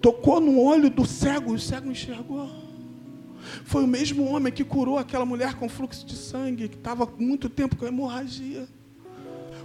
tocou 0.00 0.40
no 0.40 0.60
olho 0.60 0.88
do 0.88 1.04
cego 1.06 1.52
e 1.52 1.56
o 1.56 1.60
cego 1.60 1.90
enxergou. 1.90 2.63
Foi 3.64 3.82
o 3.82 3.86
mesmo 3.86 4.24
homem 4.26 4.52
que 4.52 4.62
curou 4.62 4.98
aquela 4.98 5.24
mulher 5.24 5.54
com 5.54 5.68
fluxo 5.68 6.04
de 6.06 6.14
sangue, 6.14 6.68
que 6.68 6.76
estava 6.76 7.10
muito 7.18 7.48
tempo 7.48 7.76
com 7.76 7.86
hemorragia. 7.86 8.68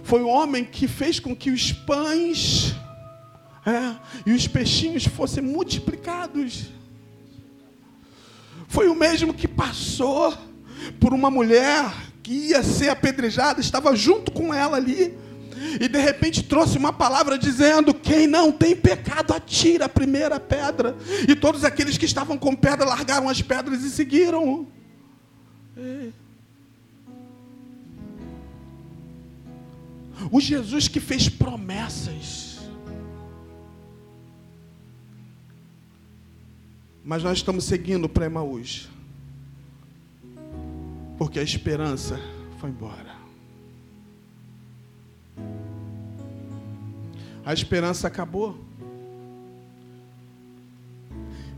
Foi 0.02 0.22
o 0.22 0.28
homem 0.28 0.64
que 0.64 0.88
fez 0.88 1.20
com 1.20 1.36
que 1.36 1.50
os 1.50 1.70
pães 1.72 2.74
é, 3.64 3.96
e 4.24 4.32
os 4.32 4.48
peixinhos 4.48 5.04
fossem 5.06 5.42
multiplicados. 5.42 6.70
Foi 8.68 8.88
o 8.88 8.94
mesmo 8.94 9.34
que 9.34 9.46
passou 9.46 10.36
por 10.98 11.12
uma 11.12 11.30
mulher 11.30 11.92
que 12.22 12.32
ia 12.32 12.62
ser 12.62 12.88
apedrejada, 12.88 13.60
estava 13.60 13.94
junto 13.94 14.32
com 14.32 14.54
ela 14.54 14.78
ali. 14.78 15.16
E 15.78 15.88
de 15.88 15.98
repente 15.98 16.42
trouxe 16.42 16.78
uma 16.78 16.92
palavra 16.92 17.38
dizendo: 17.38 17.92
Quem 17.92 18.26
não 18.26 18.50
tem 18.50 18.74
pecado, 18.74 19.32
atira 19.32 19.84
a 19.84 19.88
primeira 19.88 20.40
pedra. 20.40 20.96
E 21.28 21.34
todos 21.34 21.64
aqueles 21.64 21.98
que 21.98 22.06
estavam 22.06 22.38
com 22.38 22.56
pedra 22.56 22.86
largaram 22.86 23.28
as 23.28 23.42
pedras 23.42 23.82
e 23.82 23.90
seguiram. 23.90 24.66
É. 25.76 26.08
O 30.30 30.40
Jesus 30.40 30.88
que 30.88 31.00
fez 31.00 31.28
promessas. 31.28 32.58
Mas 37.04 37.22
nós 37.22 37.38
estamos 37.38 37.64
seguindo 37.64 38.08
para 38.08 38.26
Emaús. 38.26 38.88
Porque 41.16 41.38
a 41.38 41.42
esperança 41.42 42.20
foi 42.58 42.70
embora. 42.70 43.19
A 47.44 47.52
esperança 47.52 48.06
acabou. 48.06 48.58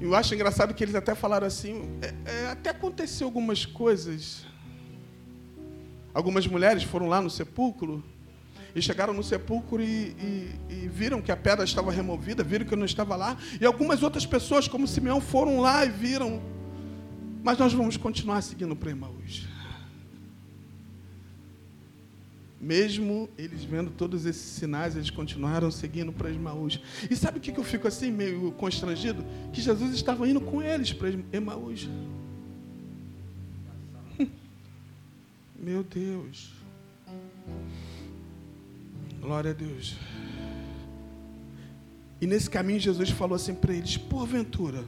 Eu 0.00 0.14
acho 0.14 0.34
engraçado 0.34 0.74
que 0.74 0.82
eles 0.82 0.94
até 0.94 1.14
falaram 1.14 1.46
assim, 1.46 1.88
é, 2.02 2.14
é, 2.24 2.46
até 2.48 2.70
aconteceu 2.70 3.26
algumas 3.26 3.64
coisas. 3.64 4.44
Algumas 6.12 6.46
mulheres 6.46 6.82
foram 6.82 7.08
lá 7.08 7.20
no 7.20 7.30
sepulcro 7.30 8.02
e 8.74 8.82
chegaram 8.82 9.12
no 9.12 9.22
sepulcro 9.22 9.82
e, 9.82 10.16
e, 10.18 10.60
e, 10.70 10.88
viram 10.88 11.20
que 11.20 11.30
a 11.30 11.36
pedra 11.36 11.64
estava 11.64 11.92
removida, 11.92 12.42
viram 12.42 12.66
que 12.66 12.72
eu 12.72 12.78
não 12.78 12.86
estava 12.86 13.14
lá. 13.14 13.36
E 13.60 13.64
algumas 13.64 14.02
outras 14.02 14.26
pessoas, 14.26 14.66
como 14.66 14.86
Simeão, 14.86 15.20
foram 15.20 15.60
lá 15.60 15.84
e 15.84 15.90
viram. 15.90 16.42
Mas 17.42 17.58
nós 17.58 17.72
vamos 17.72 17.96
continuar 17.96 18.40
seguindo 18.42 18.74
para 18.74 18.90
Emaús. 18.90 19.46
Mesmo 22.62 23.28
eles 23.36 23.64
vendo 23.64 23.90
todos 23.90 24.24
esses 24.24 24.40
sinais, 24.40 24.94
eles 24.94 25.10
continuaram 25.10 25.68
seguindo 25.68 26.12
para 26.12 26.30
Emaús. 26.30 26.80
E 27.10 27.16
sabe 27.16 27.38
o 27.38 27.40
que 27.40 27.50
eu 27.50 27.64
fico 27.64 27.88
assim, 27.88 28.12
meio 28.12 28.52
constrangido? 28.52 29.24
Que 29.52 29.60
Jesus 29.60 29.92
estava 29.92 30.28
indo 30.28 30.40
com 30.40 30.62
eles 30.62 30.92
para 30.92 31.08
Emaús. 31.32 31.88
Meu 35.58 35.82
Deus. 35.82 36.52
Glória 39.20 39.50
a 39.50 39.54
Deus. 39.54 39.96
E 42.20 42.28
nesse 42.28 42.48
caminho 42.48 42.78
Jesus 42.78 43.10
falou 43.10 43.34
assim 43.34 43.54
para 43.54 43.74
eles: 43.74 43.96
porventura, 43.96 44.84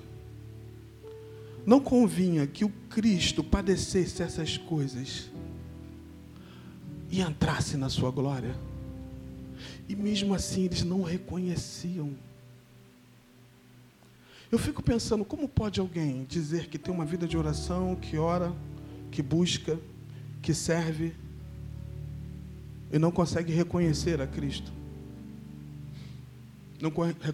não 1.66 1.80
convinha 1.80 2.46
que 2.46 2.64
o 2.64 2.72
Cristo 2.88 3.42
padecesse 3.42 4.22
essas 4.22 4.56
coisas 4.56 5.28
e 7.14 7.20
entrasse 7.20 7.76
na 7.76 7.88
sua 7.88 8.10
glória? 8.10 8.56
E 9.88 9.94
mesmo 9.94 10.34
assim 10.34 10.64
eles 10.64 10.82
não 10.82 11.02
reconheciam. 11.02 12.12
Eu 14.50 14.58
fico 14.58 14.82
pensando, 14.82 15.24
como 15.24 15.48
pode 15.48 15.78
alguém 15.78 16.24
dizer 16.24 16.66
que 16.66 16.76
tem 16.76 16.92
uma 16.92 17.04
vida 17.04 17.24
de 17.24 17.36
oração, 17.36 17.94
que 17.94 18.18
ora, 18.18 18.52
que 19.12 19.22
busca, 19.22 19.78
que 20.42 20.52
serve, 20.52 21.14
e 22.92 22.98
não 22.98 23.12
consegue 23.12 23.52
reconhecer 23.52 24.20
a 24.20 24.26
Cristo. 24.26 24.72
Não 26.80 26.90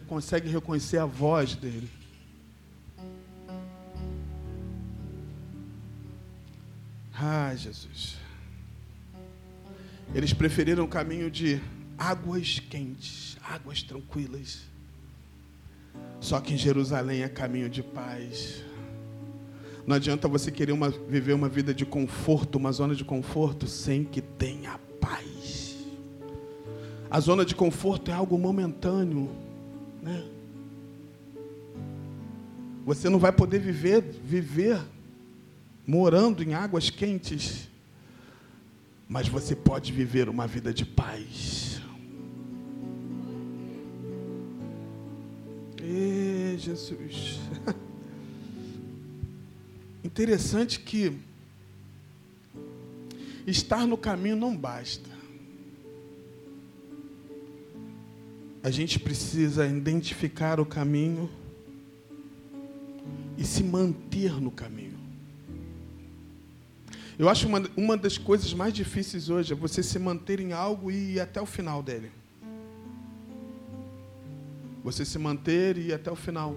consegue 0.07 0.51
reconhecer 0.51 0.99
a 0.99 1.07
voz 1.07 1.55
dele. 1.55 1.89
Ah, 7.15 7.55
Jesus. 7.55 8.20
Eles 10.15 10.33
preferiram 10.33 10.85
o 10.85 10.89
caminho 10.89 11.31
de 11.31 11.61
águas 11.97 12.59
quentes, 12.59 13.37
águas 13.43 13.83
tranquilas. 13.83 14.63
Só 16.21 16.41
que 16.41 16.55
em 16.55 16.59
Jerusalém 16.59 17.23
é 17.23 17.29
caminho 17.29 17.71
de 17.71 17.83
paz. 17.83 18.65
Não 19.87 19.97
adianta 19.97 20.27
você 20.27 20.51
querer 20.51 20.73
uma, 20.73 20.91
viver 20.91 21.33
uma 21.33 21.49
vida 21.49 21.73
de 21.73 21.87
conforto, 21.87 22.57
uma 22.57 22.73
zona 22.73 22.95
de 22.95 23.05
conforto, 23.05 23.67
sem 23.67 24.05
que 24.05 24.21
tenha 24.21 24.79
paz. 25.01 25.77
A 27.09 27.21
zona 27.21 27.45
de 27.45 27.55
conforto 27.55 28.11
é 28.11 28.15
algo 28.15 28.37
momentâneo, 28.37 29.31
né? 30.03 30.25
Você 32.85 33.09
não 33.09 33.19
vai 33.19 33.31
poder 33.31 33.61
viver, 33.61 34.03
viver 34.03 34.81
morando 35.87 36.43
em 36.43 36.55
águas 36.55 36.91
quentes, 36.91 37.70
mas 39.11 39.27
você 39.27 39.57
pode 39.57 39.93
viver 39.93 40.29
uma 40.29 40.47
vida 40.47 40.73
de 40.73 40.87
paz. 40.87 41.83
E 45.83 46.55
Jesus. 46.57 47.41
Interessante 50.05 50.79
que 50.79 51.19
estar 53.45 53.85
no 53.85 53.99
caminho 53.99 54.37
não 54.37 54.57
basta. 54.57 55.11
A 58.63 58.71
gente 58.71 59.01
precisa 59.01 59.67
identificar 59.67 60.61
o 60.61 60.67
caminho 60.67 61.29
e 63.37 63.43
se 63.43 63.65
manter 63.65 64.41
no 64.41 64.53
caminho. 64.53 64.90
Eu 67.21 67.29
acho 67.29 67.47
uma, 67.47 67.63
uma 67.77 67.99
das 67.99 68.17
coisas 68.17 68.55
mais 68.55 68.73
difíceis 68.73 69.29
hoje 69.29 69.53
é 69.53 69.55
você 69.55 69.83
se 69.83 69.99
manter 69.99 70.41
em 70.41 70.55
algo 70.55 70.91
e 70.91 71.17
ir 71.17 71.21
até 71.21 71.39
o 71.39 71.45
final 71.45 71.83
dele. 71.83 72.11
Você 74.83 75.05
se 75.05 75.19
manter 75.19 75.77
e 75.77 75.89
ir 75.89 75.93
até 75.93 76.11
o 76.11 76.17
final. 76.17 76.57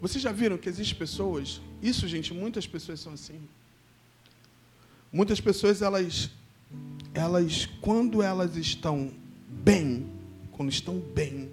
Vocês 0.00 0.22
já 0.22 0.30
viram 0.30 0.56
que 0.56 0.68
existem 0.68 0.96
pessoas, 0.96 1.60
isso, 1.82 2.06
gente, 2.06 2.32
muitas 2.32 2.68
pessoas 2.68 3.00
são 3.00 3.12
assim. 3.12 3.40
Muitas 5.12 5.40
pessoas, 5.40 5.82
elas, 5.82 6.30
elas, 7.12 7.66
quando 7.80 8.22
elas 8.22 8.56
estão 8.56 9.12
bem, 9.48 10.06
quando 10.52 10.70
estão 10.70 11.00
bem, 11.00 11.50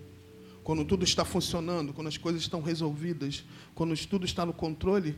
quando 0.63 0.85
tudo 0.85 1.03
está 1.03 1.25
funcionando, 1.25 1.91
quando 1.91 2.05
as 2.05 2.17
coisas 2.17 2.43
estão 2.43 2.61
resolvidas, 2.61 3.43
quando 3.73 3.97
tudo 4.05 4.27
está 4.27 4.45
no 4.45 4.53
controle, 4.53 5.17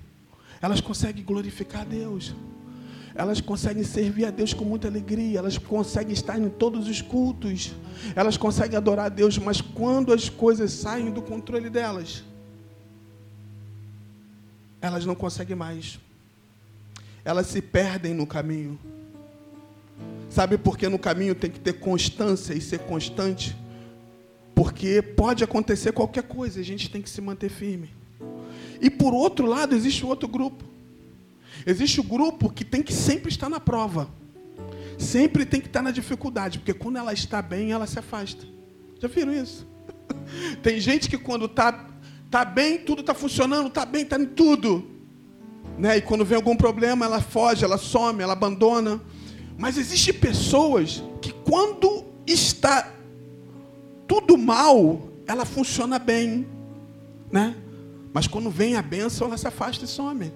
elas 0.61 0.81
conseguem 0.81 1.23
glorificar 1.23 1.81
a 1.81 1.85
Deus. 1.85 2.35
Elas 3.15 3.41
conseguem 3.41 3.83
servir 3.83 4.25
a 4.25 4.31
Deus 4.31 4.53
com 4.53 4.63
muita 4.63 4.87
alegria, 4.87 5.39
elas 5.39 5.57
conseguem 5.57 6.13
estar 6.13 6.39
em 6.39 6.49
todos 6.49 6.87
os 6.87 7.01
cultos, 7.01 7.73
elas 8.15 8.37
conseguem 8.37 8.77
adorar 8.77 9.07
a 9.07 9.09
Deus, 9.09 9.37
mas 9.37 9.59
quando 9.59 10.13
as 10.13 10.29
coisas 10.29 10.71
saem 10.71 11.11
do 11.11 11.21
controle 11.21 11.69
delas, 11.69 12.23
elas 14.81 15.05
não 15.05 15.15
conseguem 15.15 15.55
mais. 15.55 15.99
Elas 17.25 17.47
se 17.47 17.61
perdem 17.61 18.13
no 18.13 18.25
caminho. 18.25 18.79
Sabe 20.29 20.57
por 20.57 20.77
que 20.77 20.87
no 20.87 20.99
caminho 20.99 21.35
tem 21.35 21.49
que 21.49 21.59
ter 21.59 21.73
constância 21.73 22.53
e 22.53 22.61
ser 22.61 22.79
constante? 22.79 23.55
Porque 24.55 25.01
pode 25.01 25.43
acontecer 25.43 25.91
qualquer 25.91 26.23
coisa, 26.23 26.59
a 26.59 26.63
gente 26.63 26.89
tem 26.89 27.01
que 27.01 27.09
se 27.09 27.19
manter 27.19 27.49
firme. 27.49 27.98
E 28.81 28.89
por 28.89 29.13
outro 29.13 29.45
lado, 29.45 29.75
existe 29.75 30.05
outro 30.05 30.27
grupo. 30.27 30.63
Existe 31.65 31.99
o 31.99 32.03
grupo 32.03 32.49
que 32.49 32.63
tem 32.63 32.81
que 32.81 32.93
sempre 32.93 33.29
estar 33.29 33.49
na 33.49 33.59
prova. 33.59 34.09
Sempre 34.97 35.45
tem 35.45 35.61
que 35.61 35.67
estar 35.67 35.81
na 35.81 35.91
dificuldade, 35.91 36.59
porque 36.59 36.73
quando 36.73 36.97
ela 36.97 37.13
está 37.13 37.41
bem, 37.41 37.71
ela 37.71 37.87
se 37.87 37.97
afasta. 37.97 38.45
Já 38.99 39.07
viram 39.07 39.33
isso? 39.33 39.65
Tem 40.61 40.79
gente 40.79 41.09
que 41.09 41.17
quando 41.17 41.45
está 41.45 41.87
tá 42.29 42.43
bem, 42.43 42.77
tudo 42.77 42.99
está 42.99 43.13
funcionando, 43.13 43.67
está 43.67 43.85
bem, 43.85 44.01
está 44.01 44.19
em 44.19 44.25
tudo. 44.25 44.85
Né? 45.77 45.97
E 45.97 46.01
quando 46.01 46.25
vem 46.25 46.35
algum 46.35 46.55
problema, 46.55 47.05
ela 47.05 47.21
foge, 47.21 47.63
ela 47.63 47.77
some, 47.77 48.21
ela 48.21 48.33
abandona. 48.33 48.99
Mas 49.57 49.77
existem 49.77 50.13
pessoas 50.13 51.01
que 51.21 51.31
quando 51.31 52.03
está 52.27 52.91
tudo 54.05 54.37
mal, 54.37 55.09
ela 55.25 55.45
funciona 55.45 55.97
bem, 55.97 56.45
né? 57.31 57.55
Mas 58.13 58.27
quando 58.27 58.49
vem 58.49 58.75
a 58.75 58.81
bênção, 58.81 59.27
ela 59.27 59.37
se 59.37 59.47
afasta 59.47 59.85
e 59.85 59.87
some. 59.87 60.31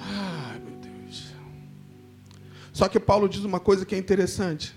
Ah, 0.00 0.56
meu 0.64 0.76
Deus. 0.76 1.32
Só 2.72 2.88
que 2.88 2.98
Paulo 2.98 3.28
diz 3.28 3.44
uma 3.44 3.60
coisa 3.60 3.84
que 3.86 3.94
é 3.94 3.98
interessante. 3.98 4.74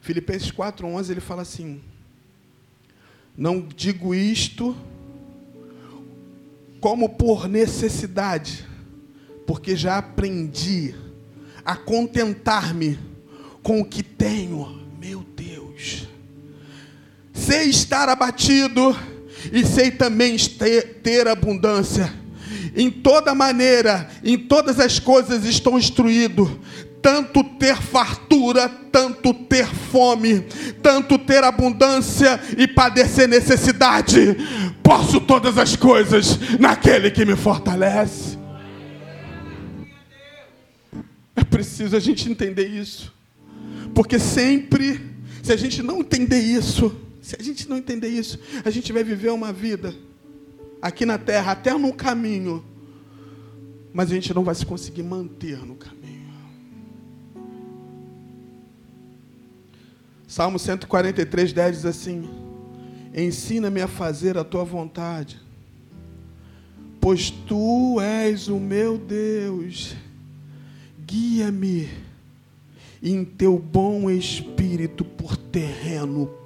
Filipenses 0.00 0.50
4:11 0.50 1.10
ele 1.10 1.20
fala 1.20 1.42
assim: 1.42 1.80
Não 3.36 3.60
digo 3.60 4.14
isto 4.14 4.76
como 6.80 7.08
por 7.10 7.48
necessidade, 7.48 8.66
porque 9.46 9.76
já 9.76 9.98
aprendi 9.98 10.94
a 11.64 11.76
contentar-me 11.76 12.98
com 13.62 13.80
o 13.80 13.84
que 13.84 14.02
tenho. 14.02 14.80
Meu 14.98 15.22
Deus 15.22 16.12
sei 17.42 17.68
estar 17.68 18.08
abatido 18.08 18.96
e 19.50 19.64
sei 19.64 19.90
também 19.90 20.36
ter, 21.02 21.26
abundância. 21.26 22.12
Em 22.76 22.90
toda 22.90 23.34
maneira, 23.34 24.08
em 24.22 24.38
todas 24.38 24.78
as 24.78 24.98
coisas 24.98 25.44
estou 25.44 25.78
instruído, 25.78 26.60
tanto 27.02 27.42
ter 27.42 27.76
fartura, 27.76 28.68
tanto 28.68 29.34
ter 29.34 29.66
fome, 29.66 30.40
tanto 30.82 31.18
ter 31.18 31.42
abundância 31.42 32.40
e 32.56 32.68
padecer 32.68 33.28
necessidade. 33.28 34.36
Posso 34.82 35.20
todas 35.20 35.58
as 35.58 35.74
coisas 35.74 36.38
naquele 36.58 37.10
que 37.10 37.24
me 37.24 37.34
fortalece. 37.34 38.38
É 41.34 41.42
preciso 41.42 41.96
a 41.96 42.00
gente 42.00 42.30
entender 42.30 42.68
isso, 42.68 43.12
porque 43.94 44.18
sempre, 44.18 45.00
se 45.42 45.52
a 45.52 45.56
gente 45.56 45.82
não 45.82 46.00
entender 46.00 46.40
isso, 46.40 46.94
se 47.22 47.36
a 47.38 47.42
gente 47.42 47.68
não 47.68 47.76
entender 47.76 48.08
isso, 48.08 48.38
a 48.64 48.68
gente 48.68 48.92
vai 48.92 49.04
viver 49.04 49.30
uma 49.30 49.52
vida 49.52 49.94
aqui 50.82 51.06
na 51.06 51.16
terra, 51.16 51.52
até 51.52 51.72
no 51.72 51.92
caminho, 51.92 52.64
mas 53.94 54.10
a 54.10 54.14
gente 54.14 54.34
não 54.34 54.42
vai 54.42 54.56
se 54.56 54.66
conseguir 54.66 55.04
manter 55.04 55.58
no 55.58 55.76
caminho. 55.76 56.02
Salmo 60.26 60.58
143, 60.58 61.52
10 61.52 61.76
diz 61.76 61.86
assim: 61.86 62.28
Ensina-me 63.14 63.80
a 63.80 63.86
fazer 63.86 64.36
a 64.36 64.42
tua 64.42 64.64
vontade, 64.64 65.40
pois 67.00 67.30
tu 67.30 68.00
és 68.00 68.48
o 68.48 68.58
meu 68.58 68.98
Deus. 68.98 69.94
Guia-me 71.06 71.88
em 73.00 73.24
teu 73.24 73.58
bom 73.58 74.10
espírito 74.10 75.04
por 75.04 75.36
terreno 75.36 76.41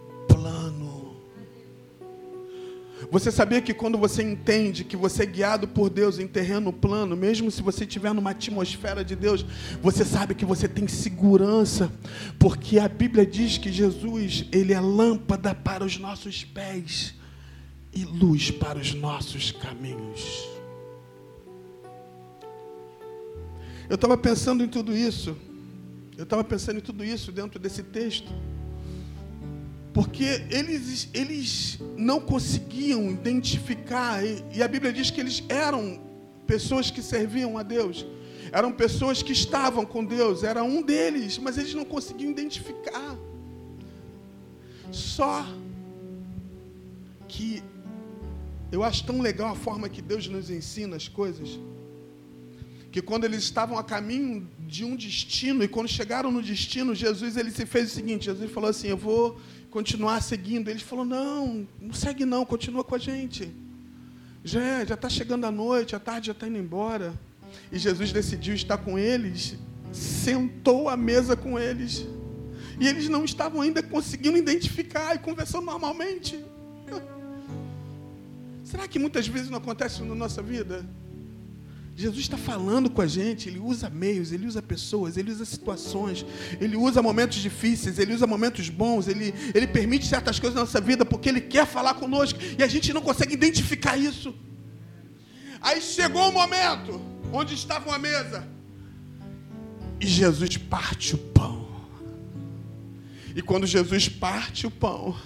Você 3.10 3.30
sabia 3.30 3.60
que 3.60 3.72
quando 3.72 3.98
você 3.98 4.22
entende 4.22 4.82
que 4.84 4.96
você 4.96 5.22
é 5.22 5.26
guiado 5.26 5.68
por 5.68 5.88
Deus 5.88 6.18
em 6.18 6.26
terreno 6.26 6.72
plano, 6.72 7.16
mesmo 7.16 7.50
se 7.50 7.62
você 7.62 7.84
estiver 7.84 8.12
numa 8.12 8.30
atmosfera 8.30 9.04
de 9.04 9.14
Deus, 9.14 9.44
você 9.80 10.04
sabe 10.04 10.34
que 10.34 10.44
você 10.44 10.68
tem 10.68 10.88
segurança, 10.88 11.92
porque 12.38 12.78
a 12.78 12.88
Bíblia 12.88 13.24
diz 13.24 13.58
que 13.58 13.70
Jesus, 13.70 14.46
ele 14.50 14.72
é 14.72 14.80
lâmpada 14.80 15.54
para 15.54 15.84
os 15.84 15.98
nossos 15.98 16.44
pés 16.44 17.14
e 17.92 18.04
luz 18.04 18.50
para 18.50 18.78
os 18.78 18.92
nossos 18.92 19.52
caminhos. 19.52 20.48
Eu 23.88 23.94
estava 23.94 24.18
pensando 24.18 24.64
em 24.64 24.68
tudo 24.68 24.96
isso. 24.96 25.36
Eu 26.16 26.24
estava 26.24 26.42
pensando 26.42 26.78
em 26.78 26.82
tudo 26.82 27.04
isso 27.04 27.30
dentro 27.30 27.58
desse 27.58 27.82
texto. 27.82 28.32
Porque 29.96 30.42
eles, 30.50 31.08
eles 31.14 31.78
não 31.96 32.20
conseguiam 32.20 33.10
identificar, 33.10 34.22
e, 34.22 34.44
e 34.52 34.62
a 34.62 34.68
Bíblia 34.68 34.92
diz 34.92 35.10
que 35.10 35.18
eles 35.18 35.42
eram 35.48 35.98
pessoas 36.46 36.90
que 36.90 37.00
serviam 37.00 37.56
a 37.56 37.62
Deus, 37.62 38.04
eram 38.52 38.70
pessoas 38.72 39.22
que 39.22 39.32
estavam 39.32 39.86
com 39.86 40.04
Deus, 40.04 40.44
era 40.44 40.62
um 40.62 40.82
deles, 40.82 41.38
mas 41.38 41.56
eles 41.56 41.72
não 41.72 41.86
conseguiam 41.86 42.30
identificar. 42.30 43.16
Só 44.92 45.46
que 47.26 47.62
eu 48.70 48.84
acho 48.84 49.02
tão 49.06 49.22
legal 49.22 49.52
a 49.52 49.56
forma 49.56 49.88
que 49.88 50.02
Deus 50.02 50.28
nos 50.28 50.50
ensina 50.50 50.94
as 50.94 51.08
coisas, 51.08 51.58
que 52.92 53.00
quando 53.00 53.24
eles 53.24 53.42
estavam 53.42 53.78
a 53.78 53.82
caminho 53.82 54.46
de 54.60 54.84
um 54.84 54.94
destino 54.94 55.64
e 55.64 55.68
quando 55.68 55.88
chegaram 55.88 56.30
no 56.30 56.42
destino, 56.42 56.94
Jesus 56.94 57.38
ele 57.38 57.50
se 57.50 57.64
fez 57.64 57.92
o 57.92 57.94
seguinte, 57.94 58.26
Jesus 58.26 58.50
falou 58.50 58.68
assim: 58.68 58.88
"Eu 58.88 58.96
vou 58.96 59.38
continuar 59.76 60.22
seguindo. 60.22 60.70
Ele 60.70 60.80
falou: 60.80 61.04
Não, 61.04 61.68
não 61.78 61.92
segue 61.92 62.24
não, 62.24 62.46
continua 62.46 62.82
com 62.82 62.94
a 62.94 62.98
gente. 62.98 63.54
Já 64.42 64.82
já 64.86 64.94
está 64.94 65.08
chegando 65.10 65.44
a 65.44 65.50
noite, 65.50 65.94
a 65.94 66.00
tarde 66.00 66.28
já 66.28 66.32
está 66.32 66.48
indo 66.48 66.56
embora. 66.56 67.12
E 67.70 67.78
Jesus 67.78 68.10
decidiu 68.10 68.54
estar 68.54 68.78
com 68.78 68.98
eles, 68.98 69.54
sentou 69.92 70.88
à 70.88 70.96
mesa 70.96 71.36
com 71.36 71.58
eles. 71.58 72.06
E 72.80 72.88
eles 72.88 73.06
não 73.10 73.22
estavam 73.22 73.60
ainda 73.60 73.82
conseguindo 73.82 74.38
identificar 74.38 75.14
e 75.14 75.18
conversando 75.18 75.66
normalmente. 75.66 76.42
Será 78.64 78.88
que 78.88 78.98
muitas 78.98 79.28
vezes 79.28 79.50
não 79.50 79.58
acontece 79.58 80.02
na 80.02 80.14
nossa 80.14 80.42
vida? 80.42 80.86
Jesus 81.98 82.20
está 82.20 82.36
falando 82.36 82.90
com 82.90 83.00
a 83.00 83.06
gente, 83.06 83.48
ele 83.48 83.58
usa 83.58 83.88
meios, 83.88 84.30
ele 84.30 84.46
usa 84.46 84.60
pessoas, 84.60 85.16
ele 85.16 85.30
usa 85.30 85.46
situações, 85.46 86.26
ele 86.60 86.76
usa 86.76 87.00
momentos 87.00 87.38
difíceis, 87.38 87.98
ele 87.98 88.12
usa 88.12 88.26
momentos 88.26 88.68
bons, 88.68 89.08
ele, 89.08 89.32
ele 89.54 89.66
permite 89.66 90.06
certas 90.06 90.38
coisas 90.38 90.54
na 90.54 90.60
nossa 90.60 90.78
vida 90.78 91.06
porque 91.06 91.30
ele 91.30 91.40
quer 91.40 91.66
falar 91.66 91.94
conosco 91.94 92.38
e 92.58 92.62
a 92.62 92.66
gente 92.66 92.92
não 92.92 93.00
consegue 93.00 93.32
identificar 93.32 93.96
isso. 93.96 94.34
Aí 95.58 95.80
chegou 95.80 96.28
o 96.28 96.32
momento 96.32 97.00
onde 97.32 97.54
estavam 97.54 97.90
à 97.90 97.98
mesa 97.98 98.46
e 99.98 100.06
Jesus 100.06 100.58
parte 100.58 101.14
o 101.14 101.18
pão. 101.18 101.66
E 103.34 103.40
quando 103.40 103.66
Jesus 103.66 104.06
parte 104.06 104.66
o 104.66 104.70
pão, 104.70 105.16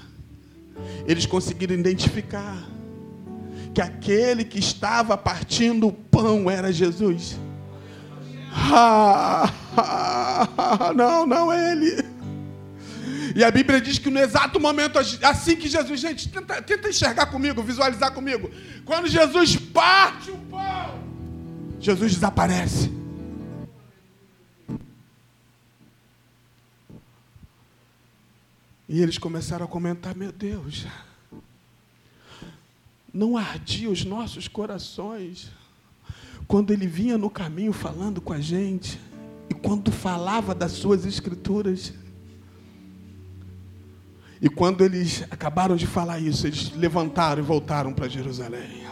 eles 1.04 1.26
conseguiram 1.26 1.74
identificar 1.74 2.64
que 3.74 3.80
aquele 3.80 4.44
que 4.44 4.58
estava 4.58 5.16
partindo 5.16 5.88
o 5.88 5.92
pão 5.92 6.50
era 6.50 6.72
Jesus. 6.72 7.38
Ah, 8.52 9.52
ah, 9.76 10.92
não, 10.96 11.26
não 11.26 11.52
é 11.52 11.72
ele. 11.72 12.04
E 13.34 13.44
a 13.44 13.50
Bíblia 13.50 13.80
diz 13.80 13.98
que 13.98 14.10
no 14.10 14.18
exato 14.18 14.58
momento, 14.58 14.98
assim 14.98 15.54
que 15.54 15.68
Jesus, 15.68 16.00
gente, 16.00 16.28
tenta, 16.28 16.60
tenta 16.60 16.88
enxergar 16.88 17.26
comigo, 17.26 17.62
visualizar 17.62 18.12
comigo. 18.12 18.50
Quando 18.84 19.06
Jesus 19.06 19.56
parte 19.56 20.30
o 20.30 20.36
pão, 20.36 21.00
Jesus 21.78 22.14
desaparece. 22.14 22.90
E 28.88 29.00
eles 29.00 29.18
começaram 29.18 29.64
a 29.64 29.68
comentar: 29.68 30.16
Meu 30.16 30.32
Deus, 30.32 30.84
não 33.12 33.36
ardia 33.36 33.90
os 33.90 34.04
nossos 34.04 34.48
corações 34.48 35.50
quando 36.46 36.72
ele 36.72 36.86
vinha 36.86 37.16
no 37.16 37.30
caminho 37.30 37.72
falando 37.72 38.20
com 38.20 38.32
a 38.32 38.40
gente 38.40 38.98
e 39.48 39.54
quando 39.54 39.92
falava 39.92 40.54
das 40.54 40.72
suas 40.72 41.04
escrituras. 41.04 41.92
E 44.42 44.48
quando 44.48 44.82
eles 44.82 45.22
acabaram 45.30 45.76
de 45.76 45.86
falar 45.86 46.18
isso, 46.18 46.46
eles 46.46 46.72
levantaram 46.74 47.42
e 47.42 47.46
voltaram 47.46 47.92
para 47.92 48.08
Jerusalém. 48.08 48.84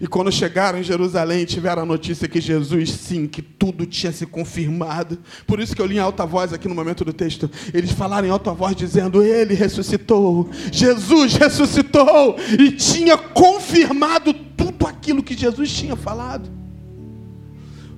E 0.00 0.06
quando 0.06 0.30
chegaram 0.30 0.78
em 0.78 0.82
Jerusalém, 0.82 1.44
tiveram 1.44 1.82
a 1.82 1.86
notícia 1.86 2.28
que 2.28 2.40
Jesus, 2.40 2.90
sim, 2.90 3.26
que 3.26 3.40
tudo 3.40 3.86
tinha 3.86 4.12
se 4.12 4.26
confirmado. 4.26 5.18
Por 5.46 5.60
isso 5.60 5.74
que 5.74 5.80
eu 5.80 5.86
li 5.86 5.96
em 5.96 6.00
alta 6.00 6.26
voz 6.26 6.52
aqui 6.52 6.68
no 6.68 6.74
momento 6.74 7.04
do 7.04 7.12
texto. 7.12 7.50
Eles 7.72 7.90
falaram 7.92 8.26
em 8.26 8.30
alta 8.30 8.52
voz 8.52 8.76
dizendo: 8.76 9.22
Ele 9.22 9.54
ressuscitou, 9.54 10.50
Jesus 10.72 11.34
ressuscitou 11.34 12.36
e 12.58 12.72
tinha 12.72 13.16
confirmado 13.16 14.34
tudo 14.34 14.86
aquilo 14.86 15.22
que 15.22 15.36
Jesus 15.36 15.72
tinha 15.72 15.96
falado. 15.96 16.50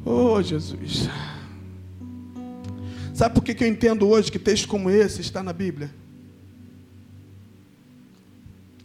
Oh, 0.04 0.40
Jesus. 0.42 1.08
Sabe 3.12 3.34
por 3.34 3.42
que 3.42 3.64
eu 3.64 3.68
entendo 3.68 4.06
hoje 4.06 4.30
que 4.30 4.38
texto 4.38 4.68
como 4.68 4.88
esse 4.88 5.20
está 5.20 5.42
na 5.42 5.52
Bíblia? 5.52 5.90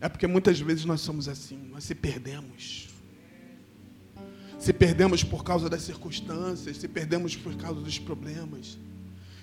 É 0.02 0.10
porque 0.10 0.28
muitas 0.28 0.60
vezes 0.60 0.84
nós 0.84 1.00
somos 1.02 1.30
assim, 1.30 1.58
nós 1.72 1.84
se 1.84 1.96
perdemos 1.96 2.93
se 4.64 4.72
perdemos 4.72 5.26
por 5.26 5.44
causa 5.44 5.70
das 5.70 5.82
circunstâncias, 5.82 6.78
se 6.78 6.88
perdemos 6.88 7.36
por 7.36 7.54
causa 7.56 7.82
dos 7.82 8.00
problemas, 8.00 8.78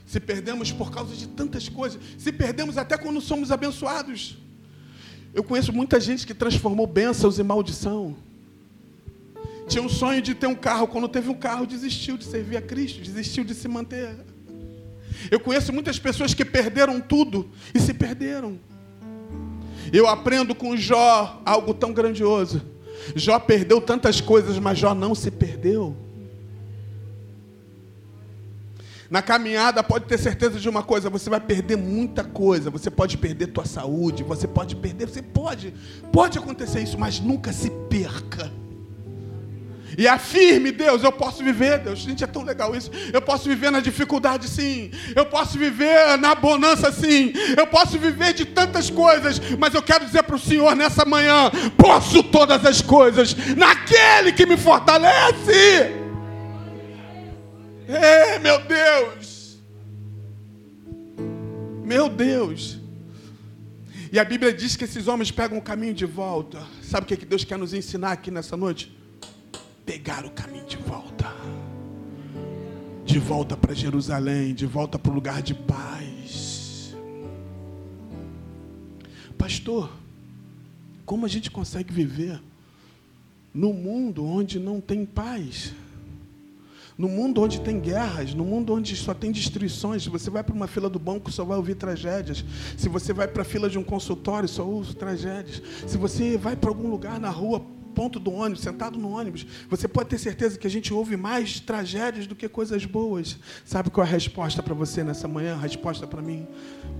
se 0.07 0.19
perdemos 0.19 0.73
por 0.73 0.91
causa 0.91 1.15
de 1.15 1.29
tantas 1.29 1.69
coisas, 1.69 2.01
se 2.17 2.33
perdemos 2.33 2.79
até 2.79 2.97
quando 2.97 3.21
somos 3.21 3.53
abençoados. 3.53 4.39
Eu 5.35 5.45
conheço 5.45 5.75
muita 5.75 6.01
gente 6.01 6.27
que 6.27 6.33
transformou 6.33 6.87
bênçãos 6.87 7.39
em 7.39 7.43
maldição. 7.43 8.17
Tinha 9.69 9.83
um 9.83 9.91
sonho 9.91 10.23
de 10.23 10.35
ter 10.35 10.47
um 10.47 10.55
carro, 10.55 10.89
quando 10.89 11.07
teve 11.07 11.29
um 11.29 11.35
carro, 11.35 11.67
desistiu 11.67 12.17
de 12.17 12.25
servir 12.25 12.57
a 12.57 12.63
Cristo, 12.63 13.03
desistiu 13.03 13.45
de 13.45 13.55
se 13.55 13.69
manter. 13.69 14.17
Eu 15.31 15.39
conheço 15.39 15.71
muitas 15.71 15.99
pessoas 15.99 16.33
que 16.33 16.47
perderam 16.47 16.99
tudo 16.99 17.51
e 17.75 17.79
se 17.79 17.93
perderam. 17.93 18.59
Eu 19.93 20.09
aprendo 20.09 20.55
com 20.55 20.75
Jó 20.79 21.43
algo 21.45 21.75
tão 21.75 21.93
grandioso. 21.93 22.80
Jó 23.15 23.39
perdeu 23.39 23.81
tantas 23.81 24.21
coisas, 24.21 24.59
mas 24.59 24.79
Jó 24.79 24.95
não 24.95 25.15
se 25.15 25.31
perdeu. 25.31 25.97
Na 29.11 29.21
caminhada, 29.21 29.83
pode 29.83 30.05
ter 30.05 30.19
certeza 30.19 30.61
de 30.61 30.69
uma 30.69 30.85
coisa: 30.85 31.11
você 31.11 31.29
vai 31.29 31.41
perder 31.41 31.77
muita 31.77 32.23
coisa. 32.23 32.71
Você 32.71 32.91
pode 32.91 33.19
perder 33.19 33.49
tua 33.49 33.65
saúde, 33.65 34.23
você 34.23 34.47
pode 34.47 34.77
perder, 34.77 35.09
você 35.09 35.21
pode, 35.21 35.75
pode 36.13 36.39
acontecer 36.39 36.81
isso, 36.81 36.97
mas 36.97 37.19
nunca 37.19 37.53
se 37.53 37.71
perca. 37.89 38.53
E 40.01 40.09
afirme, 40.09 40.73
Deus, 40.73 41.05
eu 41.05 41.13
posso 41.13 41.45
viver, 41.45 41.79
Deus. 41.81 41.99
Gente, 41.99 42.25
é 42.25 42.27
tão 42.27 42.43
legal 42.43 42.75
isso. 42.75 42.91
Eu 43.13 43.21
posso 43.21 43.47
viver 43.47 43.71
na 43.71 43.81
dificuldade, 43.81 44.49
sim. 44.49 44.91
Eu 45.15 45.27
posso 45.27 45.59
viver 45.59 46.17
na 46.17 46.35
bonança, 46.35 46.91
sim. 46.91 47.35
Eu 47.55 47.67
posso 47.67 47.99
viver 47.99 48.33
de 48.33 48.47
tantas 48.47 48.89
coisas. 48.89 49.39
Mas 49.59 49.75
eu 49.75 49.83
quero 49.83 50.07
dizer 50.07 50.23
para 50.23 50.37
o 50.37 50.39
Senhor 50.39 50.75
nessa 50.75 51.05
manhã: 51.05 51.51
posso 51.77 52.23
todas 52.23 52.65
as 52.65 52.81
coisas 52.81 53.37
naquele 53.55 54.33
que 54.33 54.47
me 54.47 54.57
fortalece. 54.57 55.93
É, 57.87 58.39
meu 58.39 58.59
Deus. 58.61 59.59
Meu 61.85 62.09
Deus. 62.09 62.79
E 64.11 64.19
a 64.19 64.25
Bíblia 64.25 64.51
diz 64.51 64.77
que 64.77 64.85
esses 64.85 65.07
homens 65.07 65.31
pegam 65.31 65.59
o 65.59 65.63
caminho 65.63 65.93
de 65.93 66.07
volta. 66.07 66.67
Sabe 66.81 67.05
o 67.05 67.19
que 67.19 67.27
Deus 67.27 67.45
quer 67.45 67.59
nos 67.59 67.75
ensinar 67.75 68.13
aqui 68.13 68.31
nessa 68.31 68.57
noite? 68.57 68.99
Pegar 69.85 70.25
o 70.25 70.31
caminho 70.31 70.67
de 70.67 70.77
volta. 70.77 71.35
De 73.05 73.19
volta 73.19 73.57
para 73.57 73.75
Jerusalém, 73.75 74.55
de 74.55 74.67
volta 74.67 74.99
para 74.99 75.11
o 75.11 75.15
lugar 75.15 75.43
de 75.43 75.55
paz. 75.55 76.95
Pastor, 79.37 79.91
como 81.05 81.27
a 81.27 81.29
gente 81.29 81.51
consegue 81.51 81.93
viver 81.93 82.41
num 83.53 83.73
mundo 83.73 84.25
onde 84.25 84.61
não 84.61 84.81
tem 84.81 85.05
paz? 85.05 85.75
No 86.97 87.09
mundo 87.09 87.41
onde 87.41 87.63
tem 87.63 87.81
guerras, 87.81 88.35
no 88.35 88.45
mundo 88.45 88.75
onde 88.75 88.95
só 88.95 89.15
tem 89.15 89.33
destruições, 89.33 90.03
se 90.03 90.11
você 90.11 90.29
vai 90.29 90.45
para 90.45 90.55
uma 90.55 90.67
fila 90.67 90.91
do 90.91 90.99
banco, 90.99 91.33
só 91.33 91.45
vai 91.45 91.57
ouvir 91.57 91.75
tragédias. 91.75 92.45
Se 92.77 92.91
você 92.91 93.13
vai 93.15 93.27
para 93.27 93.41
a 93.41 93.45
fila 93.45 93.71
de 93.71 93.79
um 93.79 93.83
consultório, 93.83 94.47
só 94.47 94.65
ouve 94.65 94.95
tragédias. 94.95 95.63
Se 95.87 95.97
você 95.97 96.37
vai 96.37 96.55
para 96.55 96.69
algum 96.69 96.91
lugar 96.91 97.19
na 97.19 97.31
rua, 97.31 97.65
ponto 98.01 98.19
do 98.19 98.33
ônibus, 98.33 98.63
sentado 98.63 98.99
no 98.99 99.11
ônibus, 99.11 99.47
você 99.69 99.87
pode 99.87 100.09
ter 100.09 100.17
certeza 100.17 100.59
que 100.59 100.67
a 100.67 100.71
gente 100.71 100.91
ouve 100.91 101.19
mais 101.19 101.61
tragédias 101.61 102.27
do 102.27 102.35
que 102.35 102.49
coisas 102.49 102.87
boas. 102.87 103.37
Sabe 103.63 103.91
qual 103.91 104.07
é 104.07 104.09
a 104.09 104.11
resposta 104.11 104.63
para 104.63 104.73
você 104.73 105.05
nessa 105.05 105.29
manhã? 105.29 105.53
A 105.53 105.59
resposta 105.59 106.07
para 106.07 106.23
mim? 106.23 106.49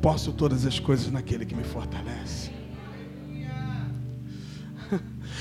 Posso 0.03 0.31
todas 0.31 0.67
as 0.67 0.79
coisas 0.79 1.11
naquele 1.11 1.47
que 1.47 1.55
me 1.55 1.65
fortalece. 1.65 2.51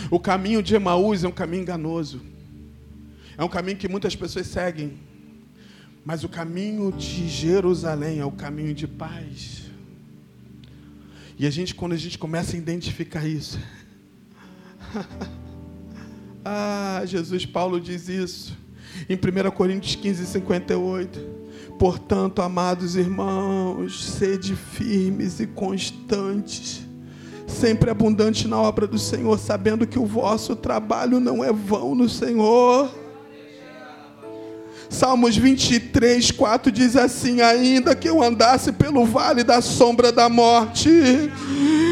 O 0.10 0.17
caminho 0.17 0.63
de 0.63 0.76
Emaús 0.76 1.26
é 1.26 1.28
um 1.28 1.32
caminho 1.32 1.63
enganoso. 1.63 2.22
É 3.38 3.43
um 3.43 3.50
caminho 3.50 3.78
que 3.78 3.89
muitas 3.89 4.15
pessoas 4.15 4.48
seguem. 4.48 4.98
Mas 6.06 6.24
o 6.24 6.30
caminho 6.30 6.89
de 6.93 7.28
Jerusalém 7.28 8.19
é 8.19 8.26
o 8.26 8.32
caminho 8.32 8.74
de 8.74 8.88
paz. 8.88 9.63
E 11.38 11.45
a 11.45 11.50
gente, 11.50 11.76
quando 11.76 11.91
a 11.91 11.98
gente 11.98 12.17
começa 12.17 12.56
a 12.56 12.58
identificar 12.58 13.28
isso. 13.28 13.60
ah, 16.52 17.06
Jesus, 17.06 17.46
Paulo 17.46 17.80
diz 17.80 18.10
isso. 18.10 18.58
Em 19.08 19.16
1 19.16 19.52
Coríntios 19.52 19.96
15, 19.96 20.26
58. 20.26 21.20
Portanto, 21.78 22.42
amados 22.42 22.96
irmãos, 22.96 24.04
sede 24.04 24.56
firmes 24.56 25.40
e 25.40 25.48
constantes 25.48 26.90
sempre 27.50 27.90
abundante 27.90 28.48
na 28.48 28.62
obra 28.62 28.88
do 28.88 28.98
Senhor, 28.98 29.38
sabendo 29.38 29.88
que 29.88 29.98
o 29.98 30.06
vosso 30.06 30.56
trabalho 30.56 31.20
não 31.20 31.44
é 31.44 31.52
vão 31.52 31.96
no 31.96 32.08
Senhor. 32.08 32.90
Salmos 34.89 35.38
23, 35.38 36.32
4 36.32 36.71
diz 36.71 36.95
assim: 36.95 37.41
Ainda 37.41 37.95
que 37.95 38.10
eu 38.10 38.23
andasse 38.23 38.71
pelo 38.71 39.06
vale 39.06 39.43
da 39.43 39.62
sombra 39.62 40.12
da 40.12 40.28
morte, 40.28 40.89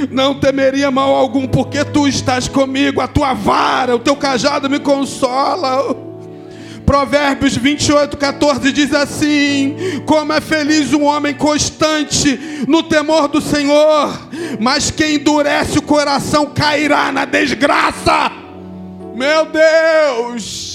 não 0.10 0.40
temeria 0.40 0.90
mal 0.90 1.16
algum, 1.16 1.48
porque 1.48 1.86
tu 1.86 2.08
estás 2.08 2.48
comigo, 2.48 3.00
a 3.00 3.08
tua 3.08 3.34
vara, 3.34 3.96
o 3.96 4.00
teu 4.00 4.16
cajado 4.16 4.68
me 4.68 4.80
consola. 4.80 5.96
Provérbios 6.88 7.56
28, 7.56 8.18
14 8.18 8.72
diz 8.72 8.92
assim: 8.94 9.76
Como 10.06 10.34
é 10.34 10.42
feliz 10.42 10.92
um 10.92 11.04
homem 11.04 11.36
constante 11.36 12.66
no 12.68 12.82
temor 12.82 13.28
do 13.28 13.40
Senhor, 13.40 14.28
mas 14.60 14.90
quem 14.90 15.16
endurece 15.16 15.78
o 15.78 15.84
coração 15.84 16.48
cairá 16.48 17.12
na 17.12 17.26
desgraça. 17.26 18.32
Meu 19.16 19.46
Deus, 19.46 20.67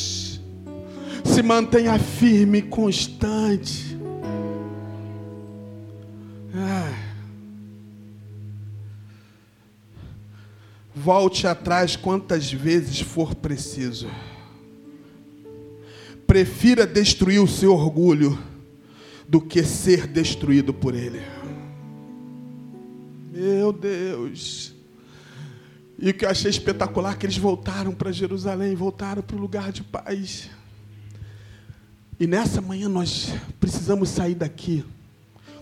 se 1.32 1.42
mantenha 1.42 1.98
firme 1.98 2.58
e 2.58 2.62
constante. 2.62 3.98
Volte 10.94 11.46
atrás 11.46 11.96
quantas 11.96 12.52
vezes 12.52 13.00
for 13.00 13.34
preciso 13.34 14.08
prefira 16.32 16.86
destruir 16.86 17.42
o 17.42 17.46
seu 17.46 17.74
orgulho 17.74 18.38
do 19.28 19.38
que 19.38 19.62
ser 19.62 20.06
destruído 20.06 20.72
por 20.72 20.94
ele. 20.94 21.20
Meu 23.30 23.70
Deus. 23.70 24.74
E 25.98 26.08
o 26.08 26.14
que 26.14 26.24
eu 26.24 26.30
achei 26.30 26.50
espetacular 26.50 27.12
é 27.12 27.16
que 27.16 27.26
eles 27.26 27.36
voltaram 27.36 27.92
para 27.92 28.10
Jerusalém, 28.10 28.74
voltaram 28.74 29.20
para 29.20 29.36
o 29.36 29.38
lugar 29.38 29.72
de 29.72 29.82
paz. 29.82 30.48
E 32.18 32.26
nessa 32.26 32.60
manhã 32.60 32.88
nós 32.88 33.32
precisamos 33.58 34.08
sair 34.08 34.34
daqui 34.34 34.84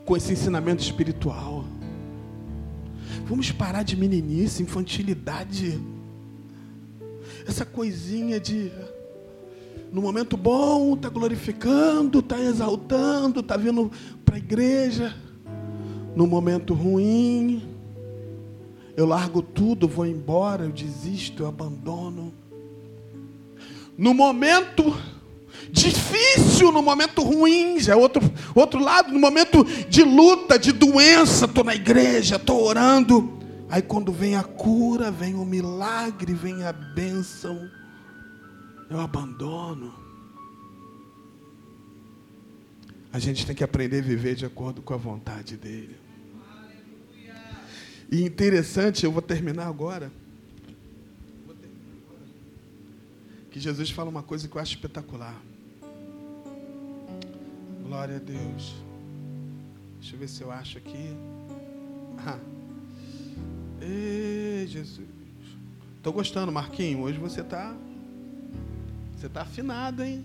com 0.05 0.17
esse 0.17 0.33
ensinamento 0.33 0.83
espiritual. 0.83 1.65
Vamos 3.27 3.51
parar 3.53 3.83
de 3.83 3.97
meninice, 3.97 4.63
infantilidade. 4.63 5.81
Essa 7.47 7.65
coisinha 7.65 8.41
de 8.41 8.71
no 9.93 10.01
momento 10.01 10.37
bom, 10.37 10.95
está 10.95 11.09
glorificando, 11.09 12.21
está 12.21 12.39
exaltando, 12.39 13.41
está 13.41 13.57
vindo 13.57 13.91
para 14.25 14.37
a 14.37 14.39
igreja. 14.39 15.17
No 16.15 16.27
momento 16.27 16.75
ruim, 16.75 17.63
eu 18.97 19.07
largo 19.07 19.43
tudo, 19.43 19.89
vou 19.89 20.07
embora, 20.07 20.65
eu 20.65 20.71
desisto, 20.71 21.43
eu 21.43 21.49
abandono. 21.49 22.33
No 23.99 24.15
momento 24.15 24.97
difícil, 25.71 26.73
no 26.73 26.83
momento 26.83 27.23
ruim, 27.23 27.77
é 27.89 27.97
outro, 27.97 28.23
outro 28.55 28.81
lado, 28.81 29.13
no 29.13 29.19
momento 29.19 29.65
de 29.89 30.03
luta, 30.03 30.59
de 30.59 30.73
doença, 30.73 31.45
estou 31.45 31.65
na 31.65 31.75
igreja, 31.75 32.37
estou 32.37 32.63
orando. 32.63 33.39
Aí 33.69 33.83
quando 33.83 34.13
vem 34.13 34.37
a 34.37 34.43
cura, 34.43 35.11
vem 35.11 35.35
o 35.35 35.45
milagre, 35.45 36.35
vem 36.35 36.65
a 36.65 36.73
bênção 36.73 37.71
eu 38.91 38.99
abandono. 38.99 39.95
A 43.13 43.19
gente 43.21 43.47
tem 43.47 43.55
que 43.55 43.63
aprender 43.63 44.01
a 44.01 44.03
viver 44.03 44.35
de 44.35 44.45
acordo 44.45 44.83
com 44.83 44.93
a 44.93 44.97
vontade 44.97 45.57
dele. 45.57 45.97
E 48.11 48.23
interessante, 48.25 49.05
eu 49.05 49.13
vou 49.13 49.23
terminar 49.23 49.69
agora. 49.69 50.13
Que 53.51 53.59
Jesus 53.59 53.91
fala 53.91 54.09
uma 54.09 54.23
coisa 54.23 54.47
que 54.47 54.57
eu 54.57 54.61
acho 54.61 54.75
espetacular. 54.75 55.35
Glória 57.83 58.17
a 58.17 58.21
Deus. 58.21 58.75
Deixa 59.99 60.15
eu 60.15 60.19
ver 60.21 60.29
se 60.29 60.43
eu 60.43 60.53
acho 60.53 60.79
aqui. 60.79 61.17
Ah. 62.19 62.39
Ei, 63.81 64.67
Jesus. 64.69 65.09
Estou 65.97 66.13
gostando, 66.13 66.53
Marquinho. 66.53 67.01
Hoje 67.01 67.19
você 67.19 67.41
está 67.41 67.75
você 69.17 69.27
está 69.27 69.43
afinado, 69.43 70.03
hein? 70.03 70.25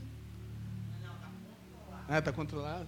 Ah, 2.07 2.19
está 2.19 2.31
controlado? 2.31 2.87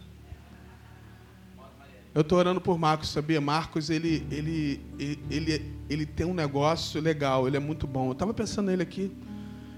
Eu 2.15 2.21
estou 2.21 2.37
orando 2.37 2.61
por 2.61 2.77
Marcos, 2.79 3.09
sabia? 3.09 3.41
Marcos, 3.41 3.89
ele, 3.89 4.25
ele, 4.31 4.81
ele, 4.97 5.19
ele, 5.29 5.75
ele 5.89 6.05
tem 6.05 6.25
um 6.25 6.33
negócio 6.33 7.01
legal, 7.01 7.45
ele 7.45 7.57
é 7.57 7.59
muito 7.59 7.85
bom. 7.85 8.07
Eu 8.07 8.11
estava 8.13 8.33
pensando 8.33 8.67
nele 8.67 8.83
aqui. 8.83 9.11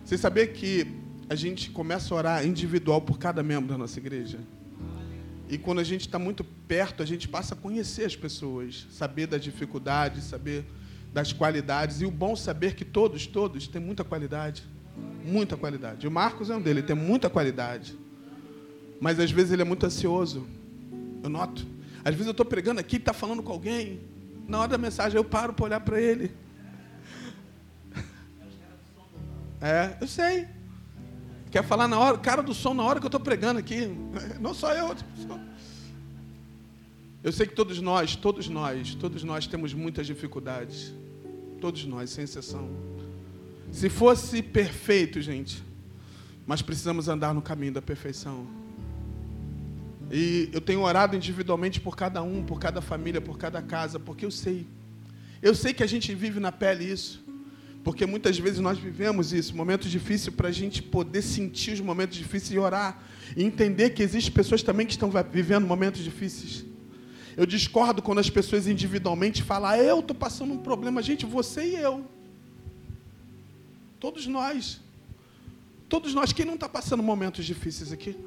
Você 0.09 0.17
sabia 0.17 0.47
que 0.47 0.87
a 1.29 1.35
gente 1.35 1.69
começa 1.69 2.11
a 2.11 2.17
orar 2.17 2.43
individual 2.43 2.99
por 2.99 3.19
cada 3.19 3.43
membro 3.43 3.69
da 3.69 3.77
nossa 3.77 3.99
igreja? 3.99 4.39
E 5.47 5.55
quando 5.55 5.77
a 5.77 5.83
gente 5.83 6.01
está 6.01 6.17
muito 6.17 6.43
perto, 6.43 7.03
a 7.03 7.05
gente 7.05 7.27
passa 7.27 7.53
a 7.53 7.55
conhecer 7.55 8.05
as 8.05 8.15
pessoas, 8.15 8.87
saber 8.89 9.27
das 9.27 9.43
dificuldades, 9.43 10.23
saber 10.23 10.65
das 11.13 11.31
qualidades. 11.31 12.01
E 12.01 12.07
o 12.07 12.09
bom 12.09 12.35
saber 12.35 12.73
que 12.73 12.83
todos, 12.83 13.27
todos 13.27 13.67
têm 13.67 13.79
muita 13.79 14.03
qualidade. 14.03 14.63
Muita 15.23 15.55
qualidade. 15.55 16.07
O 16.07 16.11
Marcos 16.11 16.49
é 16.49 16.55
um 16.55 16.59
dele, 16.59 16.79
ele 16.79 16.87
tem 16.87 16.95
muita 16.95 17.29
qualidade. 17.29 17.95
Mas 18.99 19.19
às 19.19 19.29
vezes 19.29 19.51
ele 19.51 19.61
é 19.61 19.65
muito 19.65 19.85
ansioso. 19.85 20.47
Eu 21.21 21.29
noto. 21.29 21.67
Às 22.03 22.15
vezes 22.15 22.25
eu 22.25 22.31
estou 22.31 22.47
pregando 22.47 22.79
aqui, 22.79 22.95
está 22.95 23.13
falando 23.13 23.43
com 23.43 23.51
alguém. 23.51 23.99
Na 24.47 24.57
hora 24.57 24.69
da 24.69 24.77
mensagem 24.79 25.17
eu 25.17 25.23
paro 25.23 25.53
para 25.53 25.65
olhar 25.65 25.79
para 25.81 26.01
ele. 26.01 26.31
É, 29.61 29.97
eu 29.99 30.07
sei. 30.07 30.47
Quer 31.51 31.63
falar 31.63 31.87
na 31.87 31.99
hora, 31.99 32.17
cara 32.17 32.43
do 32.43 32.53
som 32.53 32.73
na 32.73 32.83
hora 32.83 32.99
que 32.99 33.05
eu 33.05 33.09
estou 33.09 33.19
pregando 33.19 33.59
aqui. 33.59 33.87
Não 34.39 34.53
só 34.53 34.73
eu, 34.73 34.87
outra 34.87 35.05
pessoa. 35.15 35.39
Eu 37.21 37.31
sei 37.31 37.45
que 37.47 37.53
todos 37.53 37.81
nós, 37.81 38.15
todos 38.15 38.47
nós, 38.47 38.95
todos 38.95 39.23
nós 39.23 39.45
temos 39.45 39.73
muitas 39.73 40.07
dificuldades. 40.07 40.93
Todos 41.59 41.85
nós, 41.85 42.11
sem 42.11 42.23
exceção. 42.23 42.69
Se 43.71 43.89
fosse 43.89 44.41
perfeito, 44.41 45.21
gente, 45.21 45.61
mas 46.47 46.61
precisamos 46.61 47.07
andar 47.07 47.33
no 47.33 47.41
caminho 47.41 47.73
da 47.73 47.81
perfeição. 47.81 48.47
E 50.11 50.49
eu 50.53 50.61
tenho 50.61 50.81
orado 50.81 51.15
individualmente 51.15 51.79
por 51.79 51.95
cada 51.95 52.23
um, 52.23 52.43
por 52.43 52.59
cada 52.59 52.81
família, 52.81 53.21
por 53.21 53.37
cada 53.37 53.61
casa, 53.61 53.99
porque 53.99 54.25
eu 54.25 54.31
sei. 54.31 54.65
Eu 55.41 55.53
sei 55.53 55.73
que 55.73 55.83
a 55.83 55.87
gente 55.87 56.15
vive 56.15 56.39
na 56.39 56.51
pele 56.51 56.85
isso. 56.85 57.23
Porque 57.83 58.05
muitas 58.05 58.37
vezes 58.37 58.59
nós 58.59 58.77
vivemos 58.77 59.31
isso, 59.31 59.55
momentos 59.55 59.89
difíceis, 59.89 60.35
para 60.35 60.49
a 60.49 60.51
gente 60.51 60.81
poder 60.83 61.21
sentir 61.21 61.73
os 61.73 61.81
momentos 61.81 62.17
difíceis 62.17 62.51
e 62.51 62.59
orar. 62.59 63.01
E 63.35 63.43
entender 63.43 63.91
que 63.91 64.03
existem 64.03 64.33
pessoas 64.33 64.61
também 64.63 64.85
que 64.85 64.93
estão 64.93 65.11
vivendo 65.31 65.65
momentos 65.65 66.03
difíceis. 66.03 66.65
Eu 67.37 67.45
discordo 67.45 68.01
quando 68.01 68.19
as 68.19 68.29
pessoas 68.29 68.67
individualmente 68.67 69.41
falam, 69.43 69.69
ah, 69.69 69.77
eu 69.77 69.99
estou 69.99 70.15
passando 70.15 70.53
um 70.53 70.57
problema. 70.57 71.01
Gente, 71.01 71.25
você 71.25 71.63
e 71.69 71.75
eu. 71.75 72.05
Todos 73.99 74.27
nós. 74.27 74.81
Todos 75.87 76.13
nós. 76.13 76.33
Quem 76.33 76.45
não 76.45 76.55
está 76.55 76.67
passando 76.67 77.01
momentos 77.01 77.45
difíceis 77.45 77.93
aqui? 77.93 78.17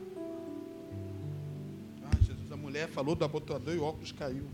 Ah, 2.04 2.16
Jesus, 2.20 2.50
a 2.50 2.56
mulher 2.56 2.88
falou 2.88 3.14
do 3.14 3.24
abotoador 3.24 3.74
e 3.74 3.78
o 3.78 3.82
óculos 3.82 4.12
caiu. 4.12 4.46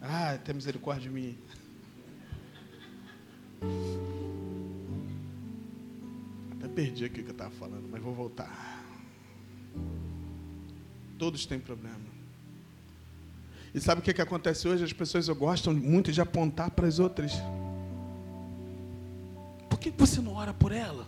Ah, 0.00 0.38
tem 0.44 0.54
misericórdia 0.54 1.08
de 1.08 1.10
mim. 1.10 1.36
Até 6.52 6.68
perdi 6.68 7.04
aqui 7.04 7.20
o 7.20 7.24
que 7.24 7.30
eu 7.30 7.32
estava 7.32 7.50
falando, 7.50 7.88
mas 7.90 8.02
vou 8.02 8.14
voltar. 8.14 8.84
Todos 11.18 11.46
têm 11.46 11.58
problema. 11.58 12.14
E 13.74 13.80
sabe 13.80 14.00
o 14.00 14.04
que, 14.04 14.14
que 14.14 14.22
acontece 14.22 14.68
hoje? 14.68 14.84
As 14.84 14.92
pessoas 14.92 15.28
gostam 15.28 15.74
muito 15.74 16.12
de 16.12 16.20
apontar 16.20 16.70
para 16.70 16.86
as 16.86 16.98
outras. 16.98 17.32
Por 19.68 19.78
que 19.78 19.90
você 19.90 20.20
não 20.20 20.34
ora 20.34 20.54
por 20.54 20.70
ela? 20.70 21.06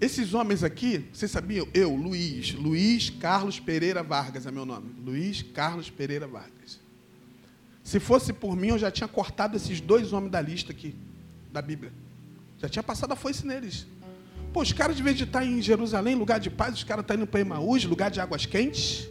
Esses 0.00 0.32
homens 0.32 0.62
aqui, 0.62 1.06
vocês 1.12 1.30
sabiam? 1.30 1.68
Eu, 1.74 1.94
Luiz, 1.94 2.54
Luiz 2.54 3.10
Carlos 3.10 3.60
Pereira 3.60 4.02
Vargas 4.02 4.46
é 4.46 4.50
meu 4.50 4.64
nome. 4.64 4.94
Luiz 5.04 5.42
Carlos 5.42 5.90
Pereira 5.90 6.26
Vargas. 6.26 6.59
Se 7.90 7.98
fosse 7.98 8.32
por 8.32 8.54
mim, 8.54 8.68
eu 8.68 8.78
já 8.78 8.88
tinha 8.88 9.08
cortado 9.08 9.56
esses 9.56 9.80
dois 9.80 10.12
homens 10.12 10.30
da 10.30 10.40
lista 10.40 10.70
aqui, 10.70 10.94
da 11.50 11.60
Bíblia. 11.60 11.92
Já 12.56 12.68
tinha 12.68 12.84
passado 12.84 13.10
a 13.10 13.16
foice 13.16 13.44
neles. 13.44 13.84
Pô, 14.52 14.62
os 14.62 14.72
caras, 14.72 14.96
de 14.96 15.02
vez 15.02 15.16
de 15.16 15.24
estar 15.24 15.44
em 15.44 15.60
Jerusalém, 15.60 16.14
lugar 16.14 16.38
de 16.38 16.50
paz, 16.50 16.74
os 16.74 16.84
caras 16.84 17.02
estão 17.02 17.16
indo 17.16 17.26
para 17.26 17.40
Emaús, 17.40 17.84
lugar 17.84 18.08
de 18.08 18.20
águas 18.20 18.46
quentes, 18.46 19.08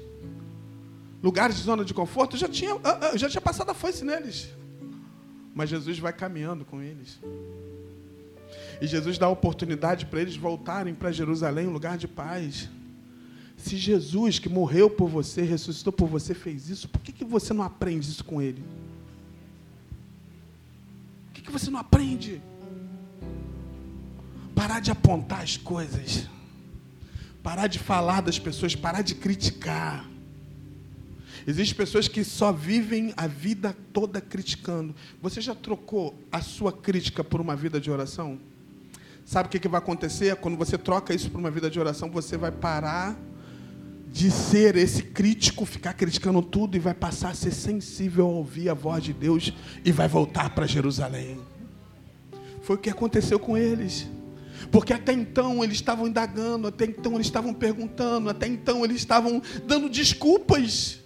lugares 1.21 1.57
de 1.57 1.63
zona 1.63 1.83
de 1.83 1.93
conforto, 1.93 2.37
eu 2.37 2.39
já 2.39 2.47
tinha, 2.47 2.71
eu 3.11 3.17
já 3.17 3.27
tinha 3.27 3.41
passado 3.41 3.69
a 3.69 3.73
foice 3.73 4.05
neles. 4.05 4.47
Mas 5.53 5.69
Jesus 5.69 5.99
vai 5.99 6.13
caminhando 6.13 6.63
com 6.63 6.81
eles. 6.81 7.19
E 8.79 8.87
Jesus 8.87 9.17
dá 9.17 9.25
a 9.25 9.29
oportunidade 9.29 10.05
para 10.05 10.21
eles 10.21 10.37
voltarem 10.37 10.95
para 10.95 11.11
Jerusalém, 11.11 11.67
um 11.67 11.73
lugar 11.73 11.97
de 11.97 12.07
paz. 12.07 12.69
Se 13.59 13.75
Jesus, 13.75 14.39
que 14.39 14.47
morreu 14.47 14.89
por 14.89 15.09
você, 15.09 15.41
ressuscitou 15.41 15.91
por 15.91 16.07
você, 16.07 16.33
fez 16.33 16.69
isso, 16.69 16.87
por 16.87 17.01
que, 17.01 17.11
que 17.11 17.25
você 17.25 17.53
não 17.53 17.63
aprende 17.63 18.09
isso 18.09 18.23
com 18.23 18.41
ele? 18.41 18.63
Por 21.25 21.33
que, 21.33 21.41
que 21.41 21.51
você 21.51 21.69
não 21.69 21.79
aprende? 21.79 22.41
Parar 24.55 24.79
de 24.79 24.91
apontar 24.91 25.41
as 25.41 25.57
coisas. 25.57 26.27
Parar 27.43 27.67
de 27.67 27.79
falar 27.79 28.21
das 28.21 28.39
pessoas, 28.39 28.75
parar 28.75 29.01
de 29.01 29.15
criticar. 29.15 30.09
Existem 31.45 31.75
pessoas 31.75 32.07
que 32.07 32.23
só 32.23 32.51
vivem 32.51 33.13
a 33.17 33.27
vida 33.27 33.75
toda 33.91 34.21
criticando. 34.21 34.95
Você 35.21 35.41
já 35.41 35.53
trocou 35.53 36.17
a 36.31 36.41
sua 36.41 36.71
crítica 36.71 37.23
por 37.23 37.41
uma 37.41 37.55
vida 37.55 37.79
de 37.79 37.91
oração? 37.91 38.39
Sabe 39.25 39.47
o 39.47 39.49
que, 39.51 39.59
que 39.59 39.67
vai 39.67 39.79
acontecer? 39.79 40.35
Quando 40.37 40.57
você 40.57 40.77
troca 40.77 41.13
isso 41.13 41.29
por 41.29 41.39
uma 41.39 41.51
vida 41.51 41.69
de 41.69 41.79
oração, 41.79 42.09
você 42.09 42.37
vai 42.37 42.51
parar 42.51 43.17
de 44.11 44.31
ser 44.31 44.75
esse 44.75 45.03
crítico, 45.03 45.65
ficar 45.65 45.93
criticando 45.93 46.41
tudo 46.41 46.75
e 46.75 46.79
vai 46.79 46.93
passar 46.93 47.29
a 47.29 47.33
ser 47.33 47.51
sensível 47.51 48.25
a 48.25 48.29
ouvir 48.29 48.69
a 48.69 48.73
voz 48.73 49.03
de 49.03 49.13
Deus 49.13 49.53
e 49.85 49.91
vai 49.91 50.07
voltar 50.07 50.49
para 50.49 50.65
Jerusalém. 50.65 51.39
Foi 52.61 52.75
o 52.75 52.79
que 52.79 52.89
aconteceu 52.89 53.39
com 53.39 53.57
eles. 53.57 54.07
Porque 54.71 54.93
até 54.93 55.13
então 55.13 55.63
eles 55.63 55.75
estavam 55.75 56.07
indagando, 56.07 56.67
até 56.67 56.85
então 56.85 57.15
eles 57.15 57.27
estavam 57.27 57.53
perguntando, 57.53 58.29
até 58.29 58.47
então 58.47 58.83
eles 58.83 58.97
estavam 58.97 59.41
dando 59.65 59.89
desculpas. 59.89 60.99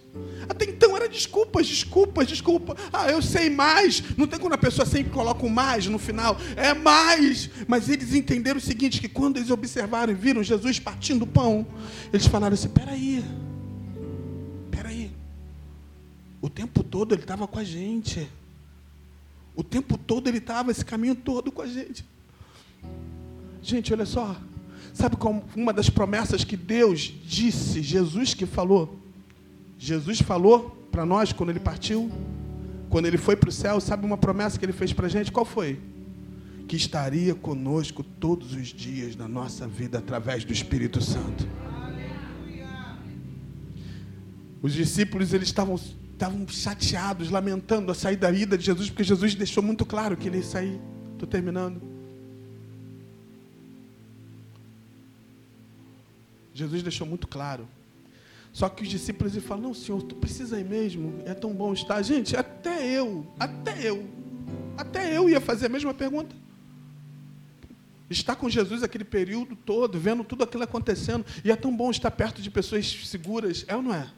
Até 0.48 0.66
então 0.66 0.96
era 0.96 1.08
desculpas, 1.08 1.66
desculpas, 1.66 2.28
desculpa. 2.28 2.76
Ah, 2.92 3.10
eu 3.10 3.22
sei 3.22 3.50
mais. 3.50 4.02
Não 4.16 4.26
tem 4.26 4.38
quando 4.38 4.54
a 4.54 4.58
pessoa 4.58 4.86
sempre 4.86 5.12
coloca 5.12 5.44
o 5.44 5.50
mais 5.50 5.86
no 5.86 5.98
final. 5.98 6.36
É 6.56 6.74
mais. 6.74 7.50
Mas 7.66 7.88
eles 7.88 8.14
entenderam 8.14 8.58
o 8.58 8.62
seguinte: 8.62 9.00
que 9.00 9.08
quando 9.08 9.36
eles 9.36 9.50
observaram 9.50 10.12
e 10.12 10.16
viram 10.16 10.42
Jesus 10.42 10.78
partindo 10.78 11.22
o 11.22 11.26
pão, 11.26 11.66
eles 12.12 12.26
falaram 12.26 12.54
assim: 12.54 12.68
peraí, 12.68 13.24
peraí. 14.70 15.10
O 16.40 16.50
tempo 16.50 16.82
todo 16.82 17.14
ele 17.14 17.22
estava 17.22 17.46
com 17.46 17.58
a 17.58 17.64
gente. 17.64 18.28
O 19.56 19.62
tempo 19.62 19.96
todo 19.96 20.28
ele 20.28 20.38
estava, 20.38 20.70
esse 20.70 20.84
caminho 20.84 21.14
todo 21.14 21.52
com 21.52 21.62
a 21.62 21.66
gente. 21.66 22.04
Gente, 23.62 23.92
olha 23.92 24.04
só. 24.04 24.36
Sabe 24.92 25.16
como 25.16 25.44
uma 25.56 25.72
das 25.72 25.88
promessas 25.88 26.44
que 26.44 26.56
Deus 26.56 27.12
disse, 27.24 27.82
Jesus 27.82 28.34
que 28.34 28.46
falou? 28.46 29.03
Jesus 29.84 30.18
falou 30.22 30.70
para 30.90 31.04
nós 31.04 31.30
quando 31.30 31.50
ele 31.50 31.60
partiu, 31.60 32.10
quando 32.88 33.04
ele 33.04 33.18
foi 33.18 33.36
para 33.36 33.50
o 33.50 33.52
céu, 33.52 33.78
sabe 33.82 34.06
uma 34.06 34.16
promessa 34.16 34.58
que 34.58 34.64
ele 34.64 34.72
fez 34.72 34.94
para 34.94 35.04
a 35.04 35.10
gente? 35.10 35.30
Qual 35.30 35.44
foi? 35.44 35.78
Que 36.66 36.74
estaria 36.74 37.34
conosco 37.34 38.02
todos 38.02 38.54
os 38.54 38.68
dias 38.68 39.14
da 39.14 39.28
nossa 39.28 39.68
vida 39.68 39.98
através 39.98 40.42
do 40.42 40.54
Espírito 40.54 41.02
Santo. 41.02 41.46
Os 44.62 44.72
discípulos 44.72 45.34
eles 45.34 45.48
estavam, 45.48 45.74
estavam 45.74 46.48
chateados, 46.48 47.28
lamentando 47.28 47.92
a 47.92 47.94
saída 47.94 48.28
da 48.28 48.32
vida 48.32 48.56
de 48.56 48.64
Jesus, 48.64 48.88
porque 48.88 49.04
Jesus 49.04 49.34
deixou 49.34 49.62
muito 49.62 49.84
claro 49.84 50.16
que 50.16 50.28
ele 50.28 50.38
ia 50.38 50.44
sair. 50.44 50.80
Estou 51.12 51.28
terminando. 51.28 51.82
Jesus 56.54 56.82
deixou 56.82 57.06
muito 57.06 57.28
claro 57.28 57.68
só 58.54 58.68
que 58.68 58.84
os 58.84 58.88
discípulos 58.88 59.36
falam: 59.38 59.64
Não, 59.64 59.74
Senhor, 59.74 60.00
tu 60.00 60.14
precisa 60.14 60.58
ir 60.58 60.64
mesmo, 60.64 61.20
é 61.26 61.34
tão 61.34 61.52
bom 61.52 61.72
estar. 61.72 62.00
Gente, 62.02 62.36
até 62.36 62.86
eu, 62.86 63.26
até 63.38 63.90
eu, 63.90 64.08
até 64.78 65.14
eu 65.14 65.28
ia 65.28 65.40
fazer 65.40 65.66
a 65.66 65.68
mesma 65.68 65.92
pergunta. 65.92 66.34
Estar 68.08 68.36
com 68.36 68.48
Jesus 68.48 68.84
aquele 68.84 69.02
período 69.02 69.56
todo, 69.56 69.98
vendo 69.98 70.22
tudo 70.22 70.44
aquilo 70.44 70.62
acontecendo, 70.62 71.26
e 71.44 71.50
é 71.50 71.56
tão 71.56 71.76
bom 71.76 71.90
estar 71.90 72.12
perto 72.12 72.40
de 72.40 72.48
pessoas 72.48 72.86
seguras, 73.06 73.64
é 73.66 73.74
ou 73.74 73.82
não 73.82 73.92
é? 73.92 74.08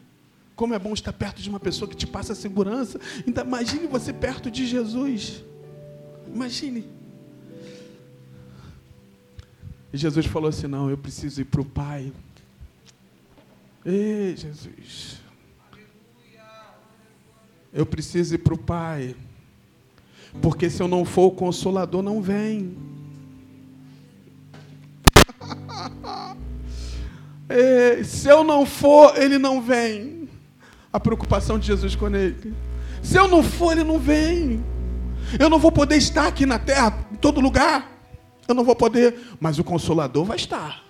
Como 0.55 0.75
é 0.75 0.79
bom 0.79 0.93
estar 0.93 1.15
perto 1.15 1.41
de 1.41 1.49
uma 1.49 1.59
pessoa 1.59 1.89
que 1.89 1.97
te 1.97 2.07
passa 2.07 2.35
segurança. 2.35 3.01
Então, 3.27 3.43
imagine 3.43 3.87
você 3.87 4.13
perto 4.13 4.51
de 4.51 4.67
Jesus. 4.67 5.43
Imagine. 6.27 6.85
E 9.95 9.97
Jesus 9.97 10.27
falou 10.27 10.51
assim: 10.51 10.67
Não, 10.67 10.91
eu 10.91 10.99
preciso 10.99 11.41
ir 11.41 11.47
para 11.47 11.63
o 11.63 11.65
Pai. 11.65 12.13
Ei, 13.89 14.35
Jesus. 14.37 15.21
Eu 17.73 17.87
preciso 17.87 18.35
ir 18.35 18.39
para 18.39 18.53
o 18.53 18.59
Pai. 18.59 19.15
Porque 20.43 20.69
se 20.69 20.83
eu 20.83 20.89
não 20.89 21.05
for, 21.05 21.27
o 21.27 21.31
consolador 21.31 22.03
não 22.03 22.21
vem. 22.21 22.77
Se 28.05 28.29
eu 28.29 28.43
não 28.43 28.67
for, 28.67 29.17
ele 29.17 29.39
não 29.39 29.63
vem. 29.63 30.29
A 30.93 30.99
preocupação 30.99 31.57
de 31.59 31.69
Jesus 31.69 31.95
com 31.95 32.09
ele. 32.09 32.53
Se 33.01 33.17
eu 33.17 33.29
não 33.29 33.41
for, 33.41 33.71
ele 33.71 33.85
não 33.85 34.01
vem. 34.01 34.65
Eu 35.39 35.49
não 35.49 35.61
vou 35.61 35.71
poder 35.71 35.97
estar 35.97 36.27
aqui 36.27 36.45
na 36.45 36.59
terra, 36.59 37.07
em 37.13 37.17
todo 37.17 37.41
lugar. 37.41 37.89
Eu 38.49 38.55
não 38.55 38.65
vou 38.65 38.75
poder, 38.75 39.17
mas 39.41 39.61
o 39.61 39.65
consolador 39.65 40.25
vai 40.25 40.37
estar. 40.37 40.86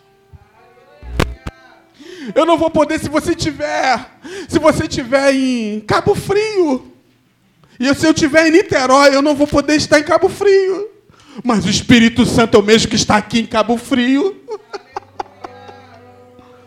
Eu 2.34 2.44
não 2.44 2.58
vou 2.58 2.70
poder 2.70 2.98
se 2.98 3.08
você 3.08 3.34
tiver, 3.34 4.04
se 4.48 4.58
você 4.58 4.88
tiver 4.88 5.34
em 5.34 5.80
Cabo 5.80 6.14
Frio. 6.14 6.92
E 7.78 7.94
se 7.94 8.06
eu 8.06 8.14
tiver 8.14 8.48
em 8.48 8.50
Niterói, 8.50 9.14
eu 9.14 9.22
não 9.22 9.34
vou 9.34 9.46
poder 9.46 9.76
estar 9.76 9.98
em 9.98 10.04
Cabo 10.04 10.28
Frio. 10.28 10.88
Mas 11.44 11.64
o 11.64 11.70
Espírito 11.70 12.24
Santo 12.24 12.56
é 12.56 12.60
o 12.60 12.62
mesmo 12.62 12.88
que 12.88 12.96
está 12.96 13.16
aqui 13.16 13.40
em 13.40 13.46
Cabo 13.46 13.76
Frio. 13.76 14.36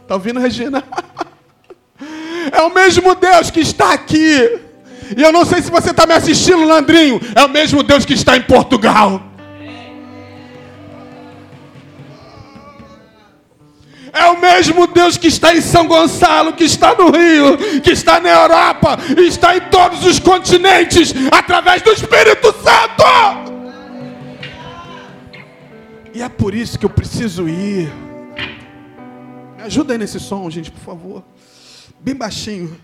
Está 0.02 0.13
ouvindo, 0.15 0.39
Regina? 0.39 0.84
É 2.52 2.62
o 2.62 2.74
mesmo 2.74 3.13
Deus 3.15 3.52
que 3.52 3.60
está 3.60 3.93
aqui. 3.93 4.60
E 5.15 5.22
eu 5.22 5.32
não 5.32 5.45
sei 5.45 5.62
se 5.62 5.69
você 5.69 5.91
está 5.91 6.08
me 6.08 6.13
assistindo, 6.13 6.65
Landrinho. 6.65 7.19
É 7.36 7.43
o 7.43 7.50
mesmo 7.50 7.84
Deus 7.84 8.06
que 8.06 8.13
está 8.13 8.38
em 8.38 8.41
Portugal. 8.41 9.22
É 14.19 14.25
o 14.32 14.41
mesmo 14.41 14.86
Deus 14.86 15.17
que 15.17 15.27
está 15.27 15.55
em 15.55 15.62
São 15.62 15.88
Gonçalo, 15.88 16.51
que 16.51 16.65
está 16.65 16.93
no 16.93 17.10
Rio, 17.10 17.58
que 17.82 17.91
está 17.91 18.19
na 18.19 18.29
Europa, 18.29 18.97
está 19.17 19.55
em 19.55 19.62
todos 19.69 20.03
os 20.03 20.19
continentes, 20.19 21.13
através 21.32 21.82
do 21.82 21.89
Espírito 21.93 22.53
Santo. 22.62 23.03
E 26.13 26.21
é 26.21 26.27
por 26.27 26.53
isso 26.53 26.77
que 26.77 26.86
eu 26.86 26.89
preciso 26.89 27.47
ir. 27.47 27.89
Me 29.55 29.63
ajuda 29.63 29.93
aí 29.93 29.97
nesse 29.97 30.20
som, 30.20 30.49
gente, 30.49 30.70
por 30.70 30.82
favor. 30.82 31.24
Bem 32.01 32.13
baixinho. 32.13 32.78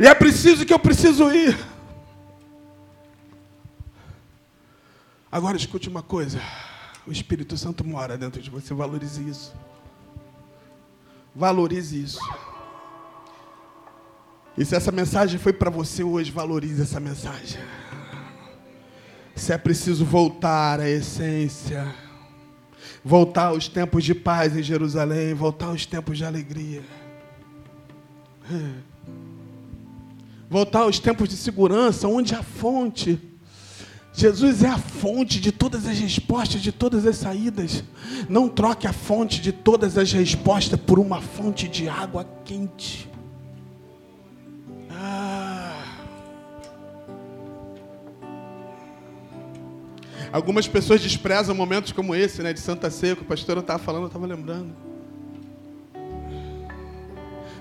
E 0.00 0.06
é 0.06 0.14
preciso 0.14 0.64
que 0.64 0.72
eu 0.72 0.78
preciso 0.78 1.30
ir. 1.30 1.54
Agora 5.30 5.58
escute 5.58 5.90
uma 5.90 6.02
coisa. 6.02 6.40
O 7.06 7.12
Espírito 7.12 7.54
Santo 7.54 7.86
mora 7.86 8.16
dentro 8.16 8.40
de 8.40 8.48
você, 8.48 8.72
valorize 8.72 9.28
isso. 9.28 9.54
Valorize 11.38 12.02
isso. 12.02 12.18
E 14.56 14.64
se 14.64 14.74
essa 14.74 14.90
mensagem 14.90 15.38
foi 15.38 15.52
para 15.52 15.70
você 15.70 16.02
hoje, 16.02 16.32
valorize 16.32 16.82
essa 16.82 16.98
mensagem. 16.98 17.60
Se 19.36 19.52
é 19.52 19.56
preciso 19.56 20.04
voltar 20.04 20.80
à 20.80 20.90
essência, 20.90 21.94
voltar 23.04 23.46
aos 23.46 23.68
tempos 23.68 24.02
de 24.02 24.16
paz 24.16 24.56
em 24.56 24.64
Jerusalém, 24.64 25.32
voltar 25.32 25.66
aos 25.66 25.86
tempos 25.86 26.18
de 26.18 26.24
alegria, 26.24 26.82
voltar 30.50 30.80
aos 30.80 30.98
tempos 30.98 31.28
de 31.28 31.36
segurança, 31.36 32.08
onde 32.08 32.34
a 32.34 32.42
fonte 32.42 33.16
Jesus 34.12 34.64
é 34.64 34.68
a 34.68 34.78
fonte 34.78 35.40
de 35.40 35.52
todas 35.52 35.86
as 35.86 35.98
respostas, 35.98 36.60
de 36.60 36.72
todas 36.72 37.06
as 37.06 37.16
saídas. 37.16 37.84
Não 38.28 38.48
troque 38.48 38.86
a 38.86 38.92
fonte 38.92 39.40
de 39.40 39.52
todas 39.52 39.96
as 39.96 40.12
respostas 40.12 40.78
por 40.80 40.98
uma 40.98 41.20
fonte 41.20 41.68
de 41.68 41.88
água 41.88 42.26
quente. 42.44 43.08
Ah. 44.90 45.84
Algumas 50.32 50.66
pessoas 50.66 51.00
desprezam 51.00 51.54
momentos 51.54 51.92
como 51.92 52.14
esse, 52.14 52.42
né, 52.42 52.52
de 52.52 52.60
Santa 52.60 52.90
Ceia, 52.90 53.14
que 53.14 53.22
o 53.22 53.26
pastor 53.26 53.58
estava 53.58 53.78
falando, 53.78 54.02
eu 54.02 54.08
estava 54.08 54.26
lembrando. 54.26 54.74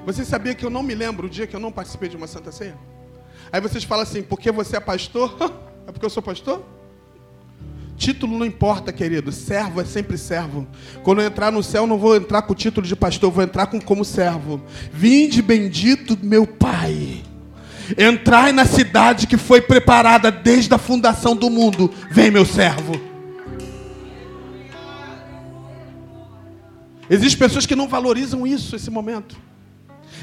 Você 0.05 0.25
sabia 0.25 0.55
que 0.55 0.65
eu 0.65 0.69
não 0.69 0.81
me 0.81 0.95
lembro 0.95 1.27
o 1.27 1.29
dia 1.29 1.45
que 1.45 1.55
eu 1.55 1.59
não 1.59 1.71
participei 1.71 2.09
de 2.09 2.17
uma 2.17 2.27
Santa 2.27 2.51
Ceia? 2.51 2.77
Aí 3.51 3.61
vocês 3.61 3.83
falam 3.83 4.03
assim, 4.03 4.23
porque 4.23 4.51
você 4.51 4.77
é 4.77 4.79
pastor? 4.79 5.35
É 5.87 5.91
porque 5.91 6.05
eu 6.05 6.09
sou 6.09 6.21
pastor? 6.21 6.63
Título 7.95 8.37
não 8.37 8.45
importa, 8.45 8.91
querido. 8.91 9.31
Servo 9.31 9.81
é 9.81 9.85
sempre 9.85 10.17
servo. 10.17 10.67
Quando 11.01 11.21
eu 11.21 11.27
entrar 11.27 11.51
no 11.51 11.63
céu, 11.63 11.87
não 11.87 11.97
vou 11.97 12.15
entrar 12.15 12.41
com 12.43 12.51
o 12.51 12.55
título 12.55 12.85
de 12.85 12.95
pastor, 12.95 13.31
vou 13.31 13.43
entrar 13.43 13.67
com, 13.67 13.79
como 13.79 14.03
servo. 14.05 14.61
Vinde 14.91 15.41
bendito 15.41 16.17
meu 16.21 16.45
Pai. 16.45 17.23
Entrai 17.97 18.51
na 18.51 18.65
cidade 18.65 19.25
que 19.25 19.37
foi 19.37 19.61
preparada 19.61 20.29
desde 20.29 20.73
a 20.73 20.77
fundação 20.77 21.35
do 21.35 21.49
mundo. 21.49 21.91
Vem, 22.11 22.29
meu 22.29 22.45
servo. 22.45 22.99
Existem 27.09 27.39
pessoas 27.39 27.65
que 27.65 27.75
não 27.75 27.87
valorizam 27.87 28.45
isso, 28.45 28.75
esse 28.75 28.91
momento. 28.91 29.37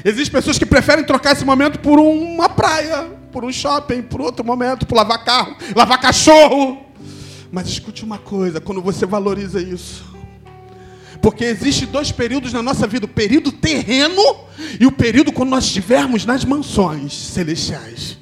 Existem 0.03 0.31
pessoas 0.31 0.59
que 0.59 0.65
preferem 0.65 1.03
trocar 1.03 1.33
esse 1.33 1.43
momento 1.43 1.79
por 1.79 1.99
uma 1.99 2.47
praia, 2.47 3.09
por 3.35 3.43
um 3.43 3.51
shopping, 3.51 4.01
por 4.01 4.21
outro 4.21 4.45
momento, 4.45 4.87
por 4.87 4.95
lavar 4.95 5.25
carro, 5.25 5.57
lavar 5.75 5.99
cachorro. 5.99 6.85
Mas 7.51 7.67
escute 7.67 8.05
uma 8.05 8.17
coisa, 8.17 8.61
quando 8.61 8.81
você 8.81 9.05
valoriza 9.05 9.61
isso, 9.61 10.05
porque 11.21 11.43
existe 11.43 11.85
dois 11.85 12.13
períodos 12.13 12.53
na 12.53 12.63
nossa 12.63 12.87
vida: 12.87 13.05
o 13.05 13.09
período 13.09 13.51
terreno 13.51 14.23
e 14.79 14.85
o 14.85 14.91
período 14.91 15.33
quando 15.33 15.49
nós 15.49 15.65
estivermos 15.65 16.25
nas 16.25 16.45
mansões 16.45 17.11
celestiais. 17.11 18.17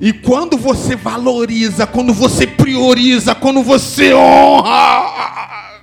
E 0.00 0.10
quando 0.10 0.56
você 0.56 0.96
valoriza, 0.96 1.86
quando 1.86 2.14
você 2.14 2.46
prioriza, 2.46 3.34
quando 3.34 3.62
você 3.62 4.14
honra, 4.14 5.82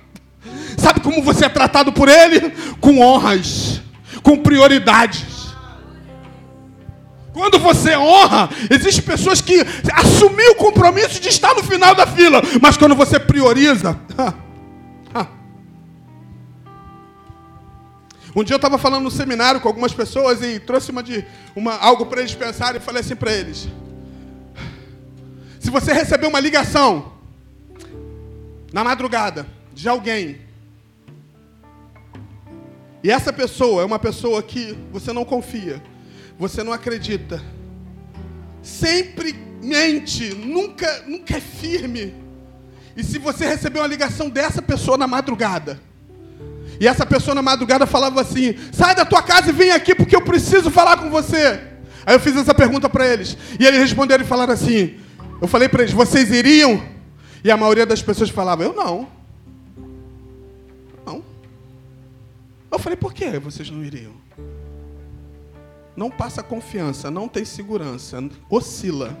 sabe 0.76 0.98
como 0.98 1.22
você 1.22 1.44
é 1.44 1.48
tratado 1.48 1.92
por 1.92 2.08
Ele? 2.08 2.52
Com 2.80 2.98
honras, 2.98 3.80
com 4.20 4.36
prioridades. 4.36 5.37
Quando 7.38 7.56
você 7.60 7.96
honra, 7.96 8.50
existem 8.68 9.04
pessoas 9.04 9.40
que 9.40 9.64
assumiram 9.94 10.54
o 10.54 10.56
compromisso 10.56 11.20
de 11.20 11.28
estar 11.28 11.54
no 11.54 11.62
final 11.62 11.94
da 11.94 12.04
fila, 12.04 12.42
mas 12.60 12.76
quando 12.76 12.96
você 12.96 13.20
prioriza. 13.20 13.96
Um 18.34 18.42
dia 18.42 18.54
eu 18.54 18.56
estava 18.58 18.76
falando 18.76 19.04
no 19.04 19.10
seminário 19.10 19.60
com 19.60 19.68
algumas 19.68 19.94
pessoas 19.94 20.42
e 20.42 20.58
trouxe 20.58 20.90
uma 20.90 21.00
de, 21.00 21.24
uma, 21.54 21.76
algo 21.76 22.06
para 22.06 22.20
eles 22.20 22.34
pensarem 22.34 22.80
e 22.80 22.84
falei 22.84 23.02
assim 23.02 23.14
para 23.14 23.32
eles: 23.32 23.68
Se 25.60 25.70
você 25.70 25.92
receber 25.92 26.26
uma 26.26 26.40
ligação 26.40 27.12
na 28.72 28.82
madrugada 28.82 29.46
de 29.72 29.88
alguém, 29.88 30.40
e 33.04 33.12
essa 33.12 33.32
pessoa 33.32 33.82
é 33.82 33.84
uma 33.84 34.00
pessoa 34.00 34.42
que 34.42 34.76
você 34.90 35.12
não 35.12 35.24
confia, 35.24 35.80
você 36.38 36.62
não 36.62 36.72
acredita. 36.72 37.42
Sempre 38.62 39.34
mente, 39.62 40.34
nunca, 40.34 41.02
nunca 41.06 41.36
é 41.36 41.40
firme. 41.40 42.14
E 42.96 43.02
se 43.02 43.18
você 43.18 43.46
receber 43.46 43.80
uma 43.80 43.86
ligação 43.86 44.28
dessa 44.28 44.62
pessoa 44.62 44.96
na 44.96 45.06
madrugada, 45.06 45.80
e 46.80 46.86
essa 46.86 47.04
pessoa 47.04 47.34
na 47.34 47.42
madrugada 47.42 47.86
falava 47.86 48.20
assim: 48.20 48.54
sai 48.72 48.94
da 48.94 49.04
tua 49.04 49.22
casa 49.22 49.50
e 49.50 49.52
vem 49.52 49.72
aqui 49.72 49.94
porque 49.94 50.14
eu 50.14 50.22
preciso 50.22 50.70
falar 50.70 50.96
com 50.96 51.10
você. 51.10 51.60
Aí 52.06 52.14
eu 52.14 52.20
fiz 52.20 52.36
essa 52.36 52.54
pergunta 52.54 52.88
para 52.88 53.06
eles. 53.06 53.36
E 53.58 53.66
eles 53.66 53.80
responderam 53.80 54.24
e 54.24 54.26
falaram 54.26 54.52
assim: 54.52 54.96
eu 55.40 55.48
falei 55.48 55.68
para 55.68 55.82
eles, 55.82 55.92
vocês 55.92 56.30
iriam? 56.30 56.82
E 57.42 57.50
a 57.50 57.56
maioria 57.56 57.84
das 57.86 58.02
pessoas 58.02 58.30
falava: 58.30 58.62
eu 58.62 58.72
não. 58.72 59.08
Não. 61.04 61.24
Eu 62.70 62.78
falei: 62.78 62.96
por 62.96 63.12
que 63.12 63.38
vocês 63.38 63.68
não 63.70 63.84
iriam? 63.84 64.27
Não 65.98 66.12
passa 66.12 66.44
confiança, 66.44 67.10
não 67.10 67.26
tem 67.26 67.44
segurança, 67.44 68.18
oscila. 68.48 69.18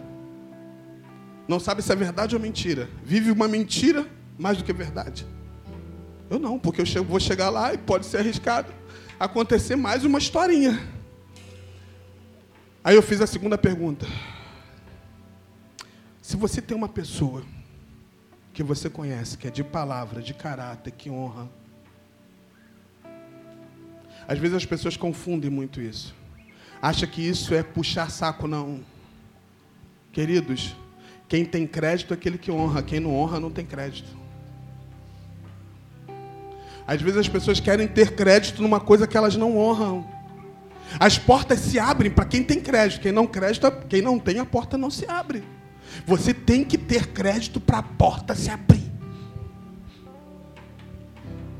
Não 1.48 1.58
sabe 1.58 1.82
se 1.82 1.90
é 1.90 1.96
verdade 1.96 2.36
ou 2.36 2.40
mentira. 2.40 2.88
Vive 3.02 3.32
uma 3.32 3.48
mentira 3.48 4.06
mais 4.38 4.58
do 4.58 4.62
que 4.62 4.72
verdade. 4.72 5.26
Eu 6.30 6.38
não, 6.38 6.56
porque 6.56 6.82
eu 6.96 7.02
vou 7.02 7.18
chegar 7.18 7.50
lá 7.50 7.74
e 7.74 7.78
pode 7.78 8.06
ser 8.06 8.18
arriscado 8.18 8.72
acontecer 9.18 9.74
mais 9.74 10.04
uma 10.04 10.20
historinha. 10.20 10.80
Aí 12.84 12.94
eu 12.94 13.02
fiz 13.02 13.20
a 13.20 13.26
segunda 13.26 13.58
pergunta. 13.58 14.06
Se 16.22 16.36
você 16.36 16.62
tem 16.62 16.76
uma 16.76 16.88
pessoa 16.88 17.42
que 18.52 18.62
você 18.62 18.88
conhece, 18.88 19.36
que 19.36 19.48
é 19.48 19.50
de 19.50 19.64
palavra, 19.64 20.22
de 20.22 20.32
caráter, 20.32 20.92
que 20.92 21.10
honra. 21.10 21.48
Às 24.28 24.38
vezes 24.38 24.56
as 24.56 24.64
pessoas 24.64 24.96
confundem 24.96 25.50
muito 25.50 25.80
isso 25.80 26.17
acha 26.80 27.06
que 27.06 27.22
isso 27.22 27.54
é 27.54 27.62
puxar 27.62 28.10
saco, 28.10 28.46
não. 28.46 28.80
Queridos, 30.12 30.74
quem 31.28 31.44
tem 31.44 31.66
crédito 31.66 32.12
é 32.12 32.14
aquele 32.14 32.38
que 32.38 32.50
honra, 32.50 32.82
quem 32.82 33.00
não 33.00 33.14
honra 33.14 33.38
não 33.38 33.50
tem 33.50 33.64
crédito. 33.64 34.16
Às 36.86 37.02
vezes 37.02 37.18
as 37.18 37.28
pessoas 37.28 37.60
querem 37.60 37.86
ter 37.86 38.14
crédito 38.14 38.62
numa 38.62 38.80
coisa 38.80 39.06
que 39.06 39.16
elas 39.16 39.36
não 39.36 39.58
honram. 39.58 40.06
As 40.98 41.18
portas 41.18 41.60
se 41.60 41.78
abrem 41.78 42.10
para 42.10 42.24
quem 42.24 42.42
tem 42.42 42.60
crédito, 42.60 43.02
quem 43.02 43.12
não 43.12 43.26
crédito, 43.26 43.70
quem 43.88 44.00
não 44.00 44.18
tem 44.18 44.38
a 44.38 44.46
porta 44.46 44.78
não 44.78 44.90
se 44.90 45.04
abre. 45.06 45.44
Você 46.06 46.32
tem 46.32 46.64
que 46.64 46.78
ter 46.78 47.08
crédito 47.08 47.60
para 47.60 47.78
a 47.78 47.82
porta 47.82 48.34
se 48.34 48.48
abrir. 48.48 48.87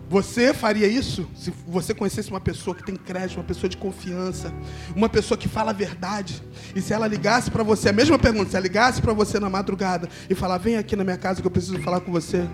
Você 0.09 0.54
faria 0.54 0.86
isso 0.86 1.28
se 1.36 1.52
você 1.66 1.92
conhecesse 1.92 2.30
uma 2.30 2.40
pessoa 2.40 2.74
que 2.74 2.82
tem 2.82 2.96
crédito, 2.96 3.36
uma 3.36 3.44
pessoa 3.44 3.68
de 3.68 3.76
confiança, 3.76 4.52
uma 4.96 5.09
pessoa 5.09 5.36
que 5.36 5.48
fala 5.48 5.70
a 5.70 5.74
verdade. 5.74 6.42
E 6.74 6.80
se 6.80 6.94
ela 6.94 7.06
ligasse 7.06 7.50
para 7.50 7.62
você, 7.62 7.90
a 7.90 7.92
mesma 7.92 8.18
pergunta, 8.18 8.50
se 8.50 8.56
ela 8.56 8.62
ligasse 8.62 9.02
para 9.02 9.12
você 9.12 9.38
na 9.38 9.50
madrugada 9.50 10.09
e 10.30 10.34
falar: 10.34 10.56
"Vem 10.56 10.78
aqui 10.78 10.96
na 10.96 11.04
minha 11.04 11.18
casa 11.18 11.42
que 11.42 11.46
eu 11.46 11.50
preciso 11.50 11.78
falar 11.80 12.00
com 12.00 12.11
você", 12.11 12.46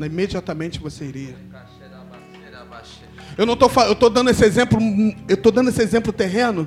imediatamente 0.00 0.80
você 0.80 1.04
iria. 1.04 1.36
Eu 3.38 3.46
não 3.46 3.56
tô 3.56 3.70
eu 3.82 3.94
tô 3.94 4.08
dando 4.08 4.30
esse 4.30 4.44
exemplo, 4.44 4.78
eu 5.28 5.36
tô 5.36 5.52
dando 5.52 5.68
esse 5.68 5.80
exemplo 5.80 6.12
terreno 6.12 6.66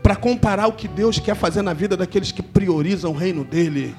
para 0.00 0.14
comparar 0.14 0.68
o 0.68 0.72
que 0.72 0.86
Deus 0.86 1.18
quer 1.18 1.34
fazer 1.34 1.62
na 1.62 1.72
vida 1.72 1.96
daqueles 1.96 2.30
que 2.30 2.42
priorizam 2.42 3.10
o 3.10 3.14
reino 3.16 3.42
dele 3.44 3.96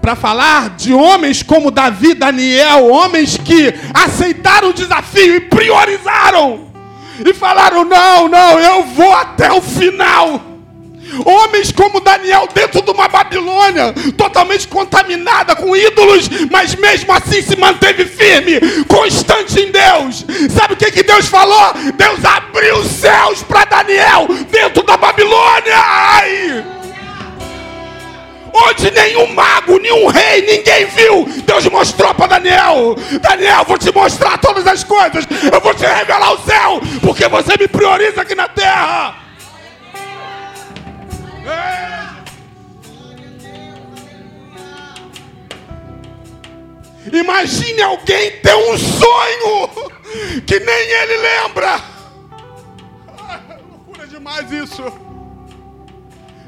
para 0.00 0.16
falar 0.16 0.70
de 0.70 0.92
homens 0.92 1.42
como 1.42 1.70
Davi, 1.70 2.14
Daniel, 2.14 2.86
homens 2.88 3.36
que 3.36 3.74
aceitaram 3.92 4.70
o 4.70 4.72
desafio 4.72 5.36
e 5.36 5.40
priorizaram. 5.40 6.70
E 7.24 7.34
falaram: 7.34 7.84
não, 7.84 8.28
não, 8.28 8.58
eu 8.58 8.84
vou 8.84 9.12
até 9.12 9.52
o 9.52 9.60
final. 9.60 10.50
Homens 11.24 11.72
como 11.72 12.00
Daniel 12.00 12.48
dentro 12.54 12.80
de 12.82 12.90
uma 12.90 13.08
Babilônia, 13.08 13.92
totalmente 14.16 14.68
contaminada 14.68 15.56
com 15.56 15.74
ídolos, 15.74 16.28
mas 16.50 16.76
mesmo 16.76 17.12
assim 17.12 17.42
se 17.42 17.56
manteve 17.56 18.04
firme, 18.04 18.60
constante 18.86 19.60
em 19.60 19.72
Deus. 19.72 20.24
Sabe 20.50 20.74
o 20.74 20.76
que, 20.76 20.90
que 20.92 21.02
Deus 21.02 21.26
falou? 21.26 21.74
Deus 21.96 22.24
abriu 22.24 22.76
os 22.76 22.86
céus 22.86 23.42
para 23.42 23.64
Daniel 23.64 24.28
dentro 24.50 24.84
da 24.84 24.96
Babilônia. 24.96 25.76
Ai! 25.76 26.64
Onde 28.52 28.90
nenhum 28.90 29.32
mago, 29.34 29.78
nenhum 29.78 30.06
rei, 30.06 30.42
ninguém 30.42 30.86
viu. 30.86 31.24
Deus 31.44 31.66
mostrou 31.66 32.14
para 32.14 32.38
Daniel: 32.38 32.96
Daniel, 33.20 33.64
vou 33.64 33.78
te 33.78 33.92
mostrar 33.92 34.38
todas 34.38 34.66
as 34.66 34.84
coisas, 34.84 35.26
eu 35.52 35.60
vou 35.60 35.74
te 35.74 35.86
revelar 35.86 36.32
o 36.32 36.38
céu, 36.38 36.80
porque 37.00 37.28
você 37.28 37.56
me 37.58 37.68
prioriza 37.68 38.22
aqui 38.22 38.34
na 38.34 38.48
terra. 38.48 39.16
Imagine 47.12 47.82
alguém 47.82 48.30
ter 48.40 48.54
um 48.54 48.78
sonho 48.78 49.90
que 50.46 50.60
nem 50.60 50.90
ele 50.90 51.16
lembra. 51.16 51.80
É 53.48 53.56
loucura 53.68 54.06
demais 54.06 54.52
isso. 54.52 55.09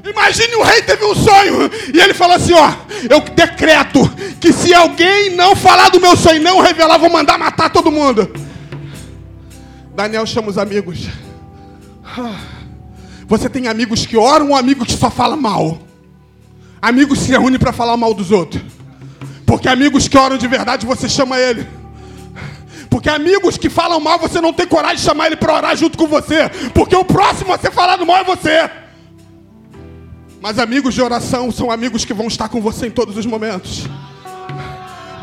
Imagine 0.03 0.55
o 0.55 0.63
rei 0.63 0.81
teve 0.81 1.05
um 1.05 1.15
sonho 1.15 1.71
e 1.93 1.99
ele 1.99 2.13
falou 2.13 2.35
assim: 2.35 2.53
ó, 2.53 2.73
eu 3.09 3.21
decreto 3.21 4.01
que 4.39 4.51
se 4.51 4.73
alguém 4.73 5.29
não 5.35 5.55
falar 5.55 5.89
do 5.89 6.01
meu 6.01 6.17
sonho, 6.17 6.41
não 6.41 6.59
revelar, 6.59 6.97
vou 6.97 7.09
mandar 7.09 7.37
matar 7.37 7.69
todo 7.69 7.91
mundo. 7.91 8.29
Daniel 9.95 10.25
chama 10.25 10.49
os 10.49 10.57
amigos. 10.57 11.07
Você 13.27 13.49
tem 13.49 13.67
amigos 13.67 14.05
que 14.05 14.17
oram 14.17 14.49
ou 14.49 14.55
amigos 14.55 14.87
que 14.87 14.93
só 14.93 15.09
falam 15.09 15.39
mal? 15.39 15.79
Amigos 16.81 17.19
se 17.19 17.31
reúnem 17.31 17.57
para 17.57 17.71
falar 17.71 17.95
mal 17.95 18.13
dos 18.13 18.29
outros. 18.29 18.61
Porque 19.45 19.69
amigos 19.69 20.09
que 20.09 20.17
oram 20.17 20.37
de 20.37 20.47
verdade, 20.47 20.85
você 20.85 21.07
chama 21.07 21.39
ele. 21.39 21.65
Porque 22.89 23.09
amigos 23.09 23.57
que 23.57 23.69
falam 23.69 23.99
mal, 23.99 24.19
você 24.19 24.41
não 24.41 24.51
tem 24.51 24.67
coragem 24.67 24.97
de 24.97 25.03
chamar 25.03 25.27
ele 25.27 25.37
para 25.37 25.55
orar 25.55 25.77
junto 25.77 25.97
com 25.97 26.07
você. 26.07 26.49
Porque 26.73 26.95
o 26.95 27.05
próximo 27.05 27.53
a 27.53 27.57
ser 27.57 27.71
falado 27.71 28.05
mal 28.05 28.17
é 28.17 28.23
você. 28.23 28.69
Mas 30.43 30.59
amigos 30.59 30.93
de 30.93 31.01
oração 31.01 31.49
são 31.53 31.71
amigos 31.71 32.03
que 32.03 32.13
vão 32.13 32.27
estar 32.27 32.49
com 32.49 32.59
você 32.59 32.87
em 32.87 32.91
todos 32.91 33.15
os 33.15 33.25
momentos. 33.25 33.85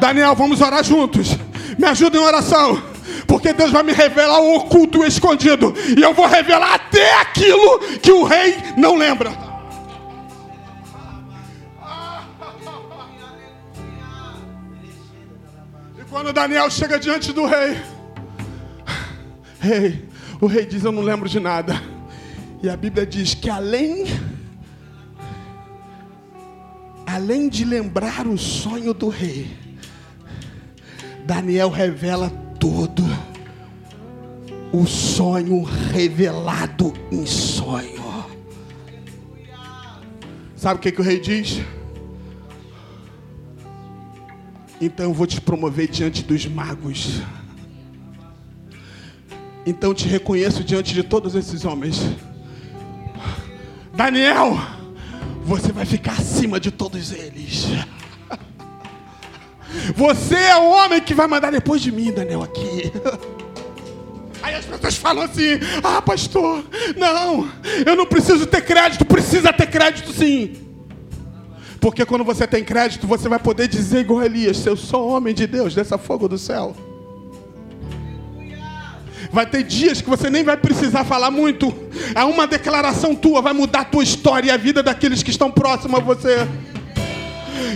Daniel, 0.01 0.35
vamos 0.35 0.63
orar 0.63 0.83
juntos. 0.83 1.37
Me 1.79 1.87
ajuda 1.87 2.17
em 2.17 2.21
oração. 2.21 2.83
Porque 3.27 3.53
Deus 3.53 3.71
vai 3.71 3.83
me 3.83 3.93
revelar 3.93 4.41
o 4.41 4.57
oculto 4.57 4.97
e 4.97 5.01
o 5.03 5.07
escondido. 5.07 5.75
E 5.95 6.01
eu 6.01 6.15
vou 6.15 6.27
revelar 6.27 6.73
até 6.73 7.21
aquilo 7.21 7.81
que 8.01 8.11
o 8.11 8.25
rei 8.25 8.57
não 8.79 8.97
lembra. 8.97 9.31
Quando 16.09 16.33
Daniel 16.33 16.71
chega 16.71 16.99
diante 16.99 17.31
do 17.31 17.45
rei, 17.45 17.79
rei, 19.61 20.09
o 20.41 20.47
rei 20.47 20.65
diz: 20.65 20.83
Eu 20.83 20.93
não 20.93 21.03
lembro 21.03 21.29
de 21.29 21.39
nada. 21.39 21.79
E 22.63 22.71
a 22.71 22.77
Bíblia 22.77 23.05
diz 23.07 23.35
que 23.35 23.51
além, 23.51 24.07
além 27.21 27.51
de 27.51 27.67
lembrar 27.67 28.27
o 28.27 28.39
sonho 28.39 28.95
do 28.95 29.11
rei, 29.11 29.47
Daniel 31.27 31.69
revela 31.69 32.31
todo 32.59 33.03
o 34.73 34.87
sonho 34.87 35.63
revelado 35.63 36.95
em 37.13 37.27
sonho. 37.27 38.01
Sabe 40.57 40.79
o 40.79 40.83
que, 40.83 40.91
que 40.91 41.01
o 41.01 41.05
rei 41.05 41.21
diz? 41.21 41.61
Então 44.81 45.07
eu 45.07 45.13
vou 45.13 45.27
te 45.27 45.43
promover 45.43 45.89
diante 45.89 46.23
dos 46.23 46.47
magos. 46.47 47.21
Então 49.67 49.93
te 49.93 50.09
reconheço 50.09 50.65
diante 50.65 50.95
de 50.95 51.03
todos 51.03 51.35
esses 51.35 51.67
homens. 51.67 52.01
Daniel, 53.95 54.80
você 55.45 55.73
vai 55.73 55.85
ficar 55.85 56.13
acima 56.13 56.61
de 56.61 56.71
todos 56.71 57.13
eles. 57.13 57.67
Você 59.95 60.35
é 60.35 60.57
o 60.57 60.69
homem 60.69 61.01
que 61.01 61.15
vai 61.15 61.29
mandar 61.29 61.53
depois 61.53 61.81
de 61.81 61.93
mim, 61.93 62.11
Daniel, 62.11 62.43
aqui. 62.43 62.93
Aí 64.43 64.55
as 64.55 64.65
pessoas 64.65 64.97
falam 64.97 65.25
assim: 65.25 65.61
Ah, 65.83 66.03
pastor, 66.03 66.65
não, 66.97 67.49
eu 67.87 67.95
não 67.95 68.07
preciso 68.07 68.47
ter 68.47 68.63
crédito. 68.63 69.05
Precisa 69.05 69.53
ter 69.53 69.67
crédito 69.67 70.13
sim. 70.13 70.57
Porque 71.81 72.05
quando 72.05 72.25
você 72.25 72.47
tem 72.47 72.65
crédito, 72.65 73.07
você 73.07 73.29
vai 73.29 73.39
poder 73.39 73.69
dizer 73.69 74.01
igual 74.01 74.25
Elias: 74.25 74.65
Eu 74.67 74.77
sou 74.77 75.11
homem 75.11 75.35
de 75.35 75.47
Deus, 75.47 75.75
dessa 75.75 75.97
fogo 75.97 76.27
do 76.27 76.39
céu. 76.39 76.75
Vai 79.33 79.47
ter 79.47 79.63
dias 79.63 80.01
que 80.01 80.09
você 80.11 80.29
nem 80.29 80.43
vai 80.43 80.57
precisar 80.57 81.05
falar 81.05 81.31
muito. 81.31 81.73
É 82.15 82.25
uma 82.25 82.47
declaração 82.47 83.15
tua, 83.15 83.41
vai 83.41 83.53
mudar 83.53 83.81
a 83.81 83.85
tua 83.85 84.03
história 84.03 84.49
e 84.49 84.51
a 84.51 84.57
vida 84.57 84.83
daqueles 84.83 85.23
que 85.23 85.31
estão 85.31 85.51
próximos 85.51 86.01
a 86.01 86.03
você. 86.03 86.49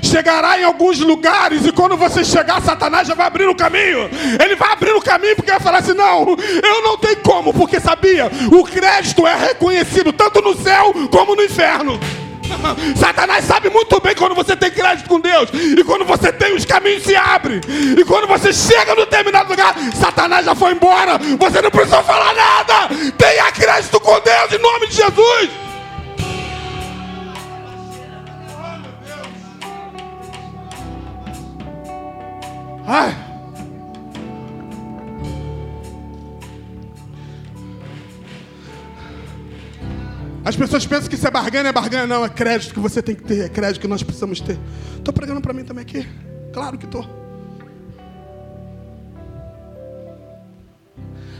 Chegará 0.03 0.59
em 0.59 0.65
alguns 0.65 0.99
lugares 0.99 1.65
e 1.65 1.73
quando 1.73 1.97
você 1.97 2.25
chegar, 2.25 2.61
Satanás 2.61 3.07
já 3.07 3.15
vai 3.15 3.27
abrir 3.27 3.49
o 3.49 3.55
caminho. 3.55 4.11
Ele 4.43 4.57
vai 4.57 4.73
abrir 4.73 4.93
o 4.93 5.01
caminho 5.01 5.37
porque 5.37 5.51
vai 5.51 5.61
falar 5.61 5.79
assim: 5.79 5.95
não, 5.95 6.31
eu 6.31 6.83
não 6.83 6.99
tenho 6.99 7.19
como, 7.19 7.53
porque 7.53 7.79
sabia, 7.79 8.31
o 8.51 8.65
crédito 8.65 9.27
é 9.27 9.37
reconhecido 9.37 10.13
tanto 10.13 10.41
no 10.41 10.57
céu 10.57 10.93
como 11.11 11.37
no 11.37 11.43
inferno. 11.43 12.01
Satanás 12.97 13.45
sabe 13.45 13.71
muito 13.71 14.01
bem 14.01 14.15
quando 14.15 14.35
você 14.35 14.57
tem 14.57 14.71
crédito 14.71 15.09
com 15.09 15.21
Deus. 15.21 15.51
E 15.53 15.83
quando 15.85 16.05
você 16.05 16.33
tem, 16.33 16.55
os 16.55 16.65
caminhos 16.65 17.03
se 17.03 17.17
abrem. 17.17 17.61
E 17.99 18.05
quando 18.05 18.27
você 18.27 18.53
chega 18.53 18.95
no 18.95 19.05
determinado 19.05 19.51
lugar, 19.51 19.75
Satanás 19.95 20.45
já 20.45 20.55
foi 20.55 20.73
embora. 20.73 21.19
Você 21.39 21.63
não 21.63 21.71
precisa 21.71 22.03
falar 22.03 22.35
nada. 22.35 22.89
Tenha 23.17 23.53
crédito 23.53 24.01
com 24.01 24.21
Deus 24.21 24.53
em 24.53 24.59
nome 24.59 24.89
de 24.89 24.97
Jesus. 24.97 25.51
Ai. 32.87 33.24
As 40.45 40.55
pessoas 40.55 40.87
pensam 40.87 41.09
que 41.09 41.15
isso 41.15 41.27
é 41.27 41.31
barganha, 41.31 41.69
é 41.69 41.73
barganha, 41.73 42.07
não, 42.07 42.23
é 42.23 42.29
crédito 42.29 42.75
que 42.75 42.81
você 42.81 43.03
tem 43.03 43.15
que 43.15 43.23
ter, 43.23 43.47
é 43.47 43.49
crédito 43.49 43.81
que 43.81 43.89
nós 43.89 44.03
precisamos 44.03 44.41
ter. 44.41 44.59
Estou 44.99 45.15
pregando 45.15 45.41
para 45.41 45.55
mim 45.55 45.65
também 45.65 45.83
aqui? 45.83 46.07
Claro 46.53 46.77
que 46.77 46.85
estou. 46.85 47.05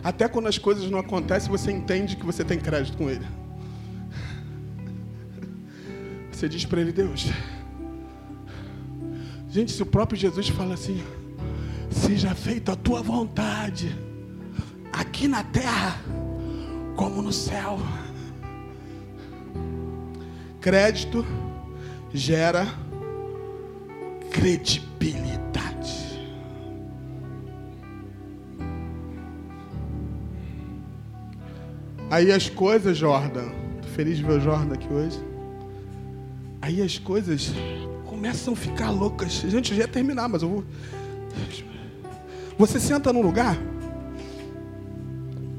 Até 0.03 0.27
quando 0.27 0.49
as 0.49 0.57
coisas 0.57 0.91
não 0.91 0.99
acontecem, 0.99 1.51
você 1.51 1.71
entende 1.71 2.17
que 2.17 2.25
você 2.25 2.43
tem 2.45 2.59
crédito 2.59 2.97
com 2.97 3.11
ele. 3.11 3.27
Você 6.33 6.49
diz 6.49 6.65
para 6.65 6.81
ele, 6.81 6.93
Deus. 6.93 7.27
Gente, 9.49 9.71
se 9.73 9.83
o 9.83 9.87
próprio 9.87 10.19
Jesus 10.19 10.49
fala 10.49 10.75
assim, 10.75 11.03
seja 11.91 12.35
feita 12.35 12.73
a 12.73 12.77
tua 12.77 13.03
vontade, 13.03 13.97
aqui 14.93 15.29
na 15.29 15.43
terra, 15.45 15.99
como 16.97 17.23
no 17.23 17.33
céu. 17.33 17.79
Crédito 20.65 21.27
gera 22.11 22.67
credibilidade. 24.31 26.19
Aí 32.11 32.33
as 32.33 32.49
coisas, 32.49 32.97
Jordan, 32.97 33.51
tô 33.83 33.89
feliz 33.89 34.17
de 34.17 34.25
ver 34.25 34.39
o 34.39 34.41
Jordan 34.41 34.73
aqui 34.73 34.91
hoje. 34.91 35.23
Aí 36.63 36.81
as 36.81 36.97
coisas 36.97 37.53
começam 38.07 38.55
a 38.55 38.57
ficar 38.57 38.91
loucas. 38.91 39.33
Gente, 39.33 39.73
eu 39.73 39.77
já 39.77 39.83
ia 39.83 39.89
terminar, 39.89 40.31
mas 40.31 40.41
eu 40.41 40.49
vou. 40.49 40.65
Você 42.57 42.81
senta 42.81 43.13
num 43.13 43.21
lugar 43.21 43.59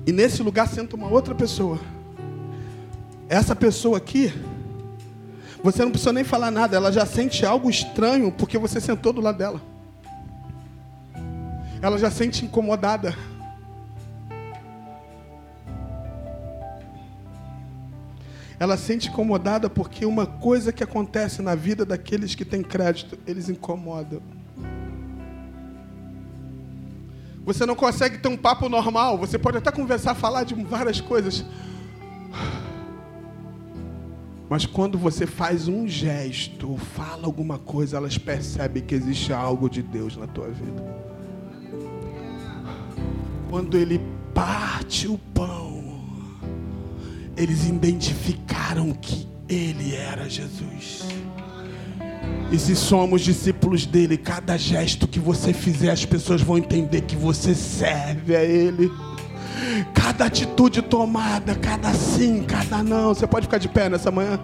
e 0.07 0.11
nesse 0.11 0.41
lugar 0.41 0.67
senta 0.67 0.95
uma 0.95 1.09
outra 1.09 1.35
pessoa. 1.35 1.79
Essa 3.29 3.55
pessoa 3.55 3.99
aqui 3.99 4.33
você 5.63 5.83
não 5.83 5.91
precisa 5.91 6.13
nem 6.13 6.23
falar 6.23 6.51
nada, 6.51 6.75
ela 6.75 6.91
já 6.91 7.05
sente 7.05 7.45
algo 7.45 7.69
estranho 7.69 8.31
porque 8.31 8.57
você 8.57 8.79
sentou 8.79 9.11
do 9.11 9.21
lado 9.21 9.37
dela. 9.37 9.61
Ela 11.81 11.97
já 11.97 12.09
sente 12.09 12.45
incomodada. 12.45 13.15
Ela 18.59 18.77
sente 18.77 19.09
incomodada 19.09 19.69
porque 19.69 20.05
uma 20.05 20.25
coisa 20.25 20.71
que 20.71 20.83
acontece 20.83 21.41
na 21.41 21.55
vida 21.55 21.85
daqueles 21.85 22.33
que 22.35 22.45
têm 22.45 22.63
crédito, 22.63 23.19
eles 23.27 23.49
incomodam. 23.49 24.21
Você 27.45 27.65
não 27.65 27.75
consegue 27.75 28.17
ter 28.17 28.27
um 28.27 28.37
papo 28.37 28.67
normal, 28.67 29.17
você 29.17 29.37
pode 29.37 29.57
até 29.57 29.71
conversar, 29.71 30.15
falar 30.15 30.43
de 30.43 30.55
várias 30.55 30.99
coisas. 30.99 31.45
Mas 34.49 34.65
quando 34.65 34.97
você 34.97 35.25
faz 35.25 35.67
um 35.67 35.87
gesto, 35.87 36.77
fala 36.95 37.25
alguma 37.25 37.57
coisa, 37.57 37.97
elas 37.97 38.17
percebem 38.17 38.83
que 38.83 38.93
existe 38.93 39.33
algo 39.33 39.69
de 39.69 39.81
Deus 39.81 40.15
na 40.15 40.27
tua 40.27 40.49
vida. 40.49 41.05
Quando 43.49 43.77
ele 43.77 43.99
parte 44.33 45.07
o 45.07 45.17
pão, 45.17 45.99
eles 47.35 47.65
identificaram 47.67 48.91
que 48.91 49.27
ele 49.49 49.95
era 49.95 50.29
Jesus. 50.29 51.03
E 52.51 52.59
se 52.59 52.75
somos 52.75 53.21
discípulos 53.21 53.85
dele, 53.85 54.17
cada 54.17 54.55
gesto 54.57 55.07
que 55.07 55.19
você 55.19 55.53
fizer, 55.53 55.89
as 55.89 56.05
pessoas 56.05 56.41
vão 56.41 56.57
entender 56.57 57.01
que 57.01 57.15
você 57.15 57.55
serve 57.55 58.35
a 58.35 58.43
ele. 58.43 58.91
Cada 59.93 60.25
atitude 60.25 60.81
tomada, 60.81 61.55
cada 61.55 61.93
sim, 61.93 62.43
cada 62.43 62.83
não. 62.83 63.13
Você 63.13 63.27
pode 63.27 63.45
ficar 63.45 63.57
de 63.57 63.67
pé 63.67 63.89
nessa 63.89 64.11
manhã? 64.11 64.39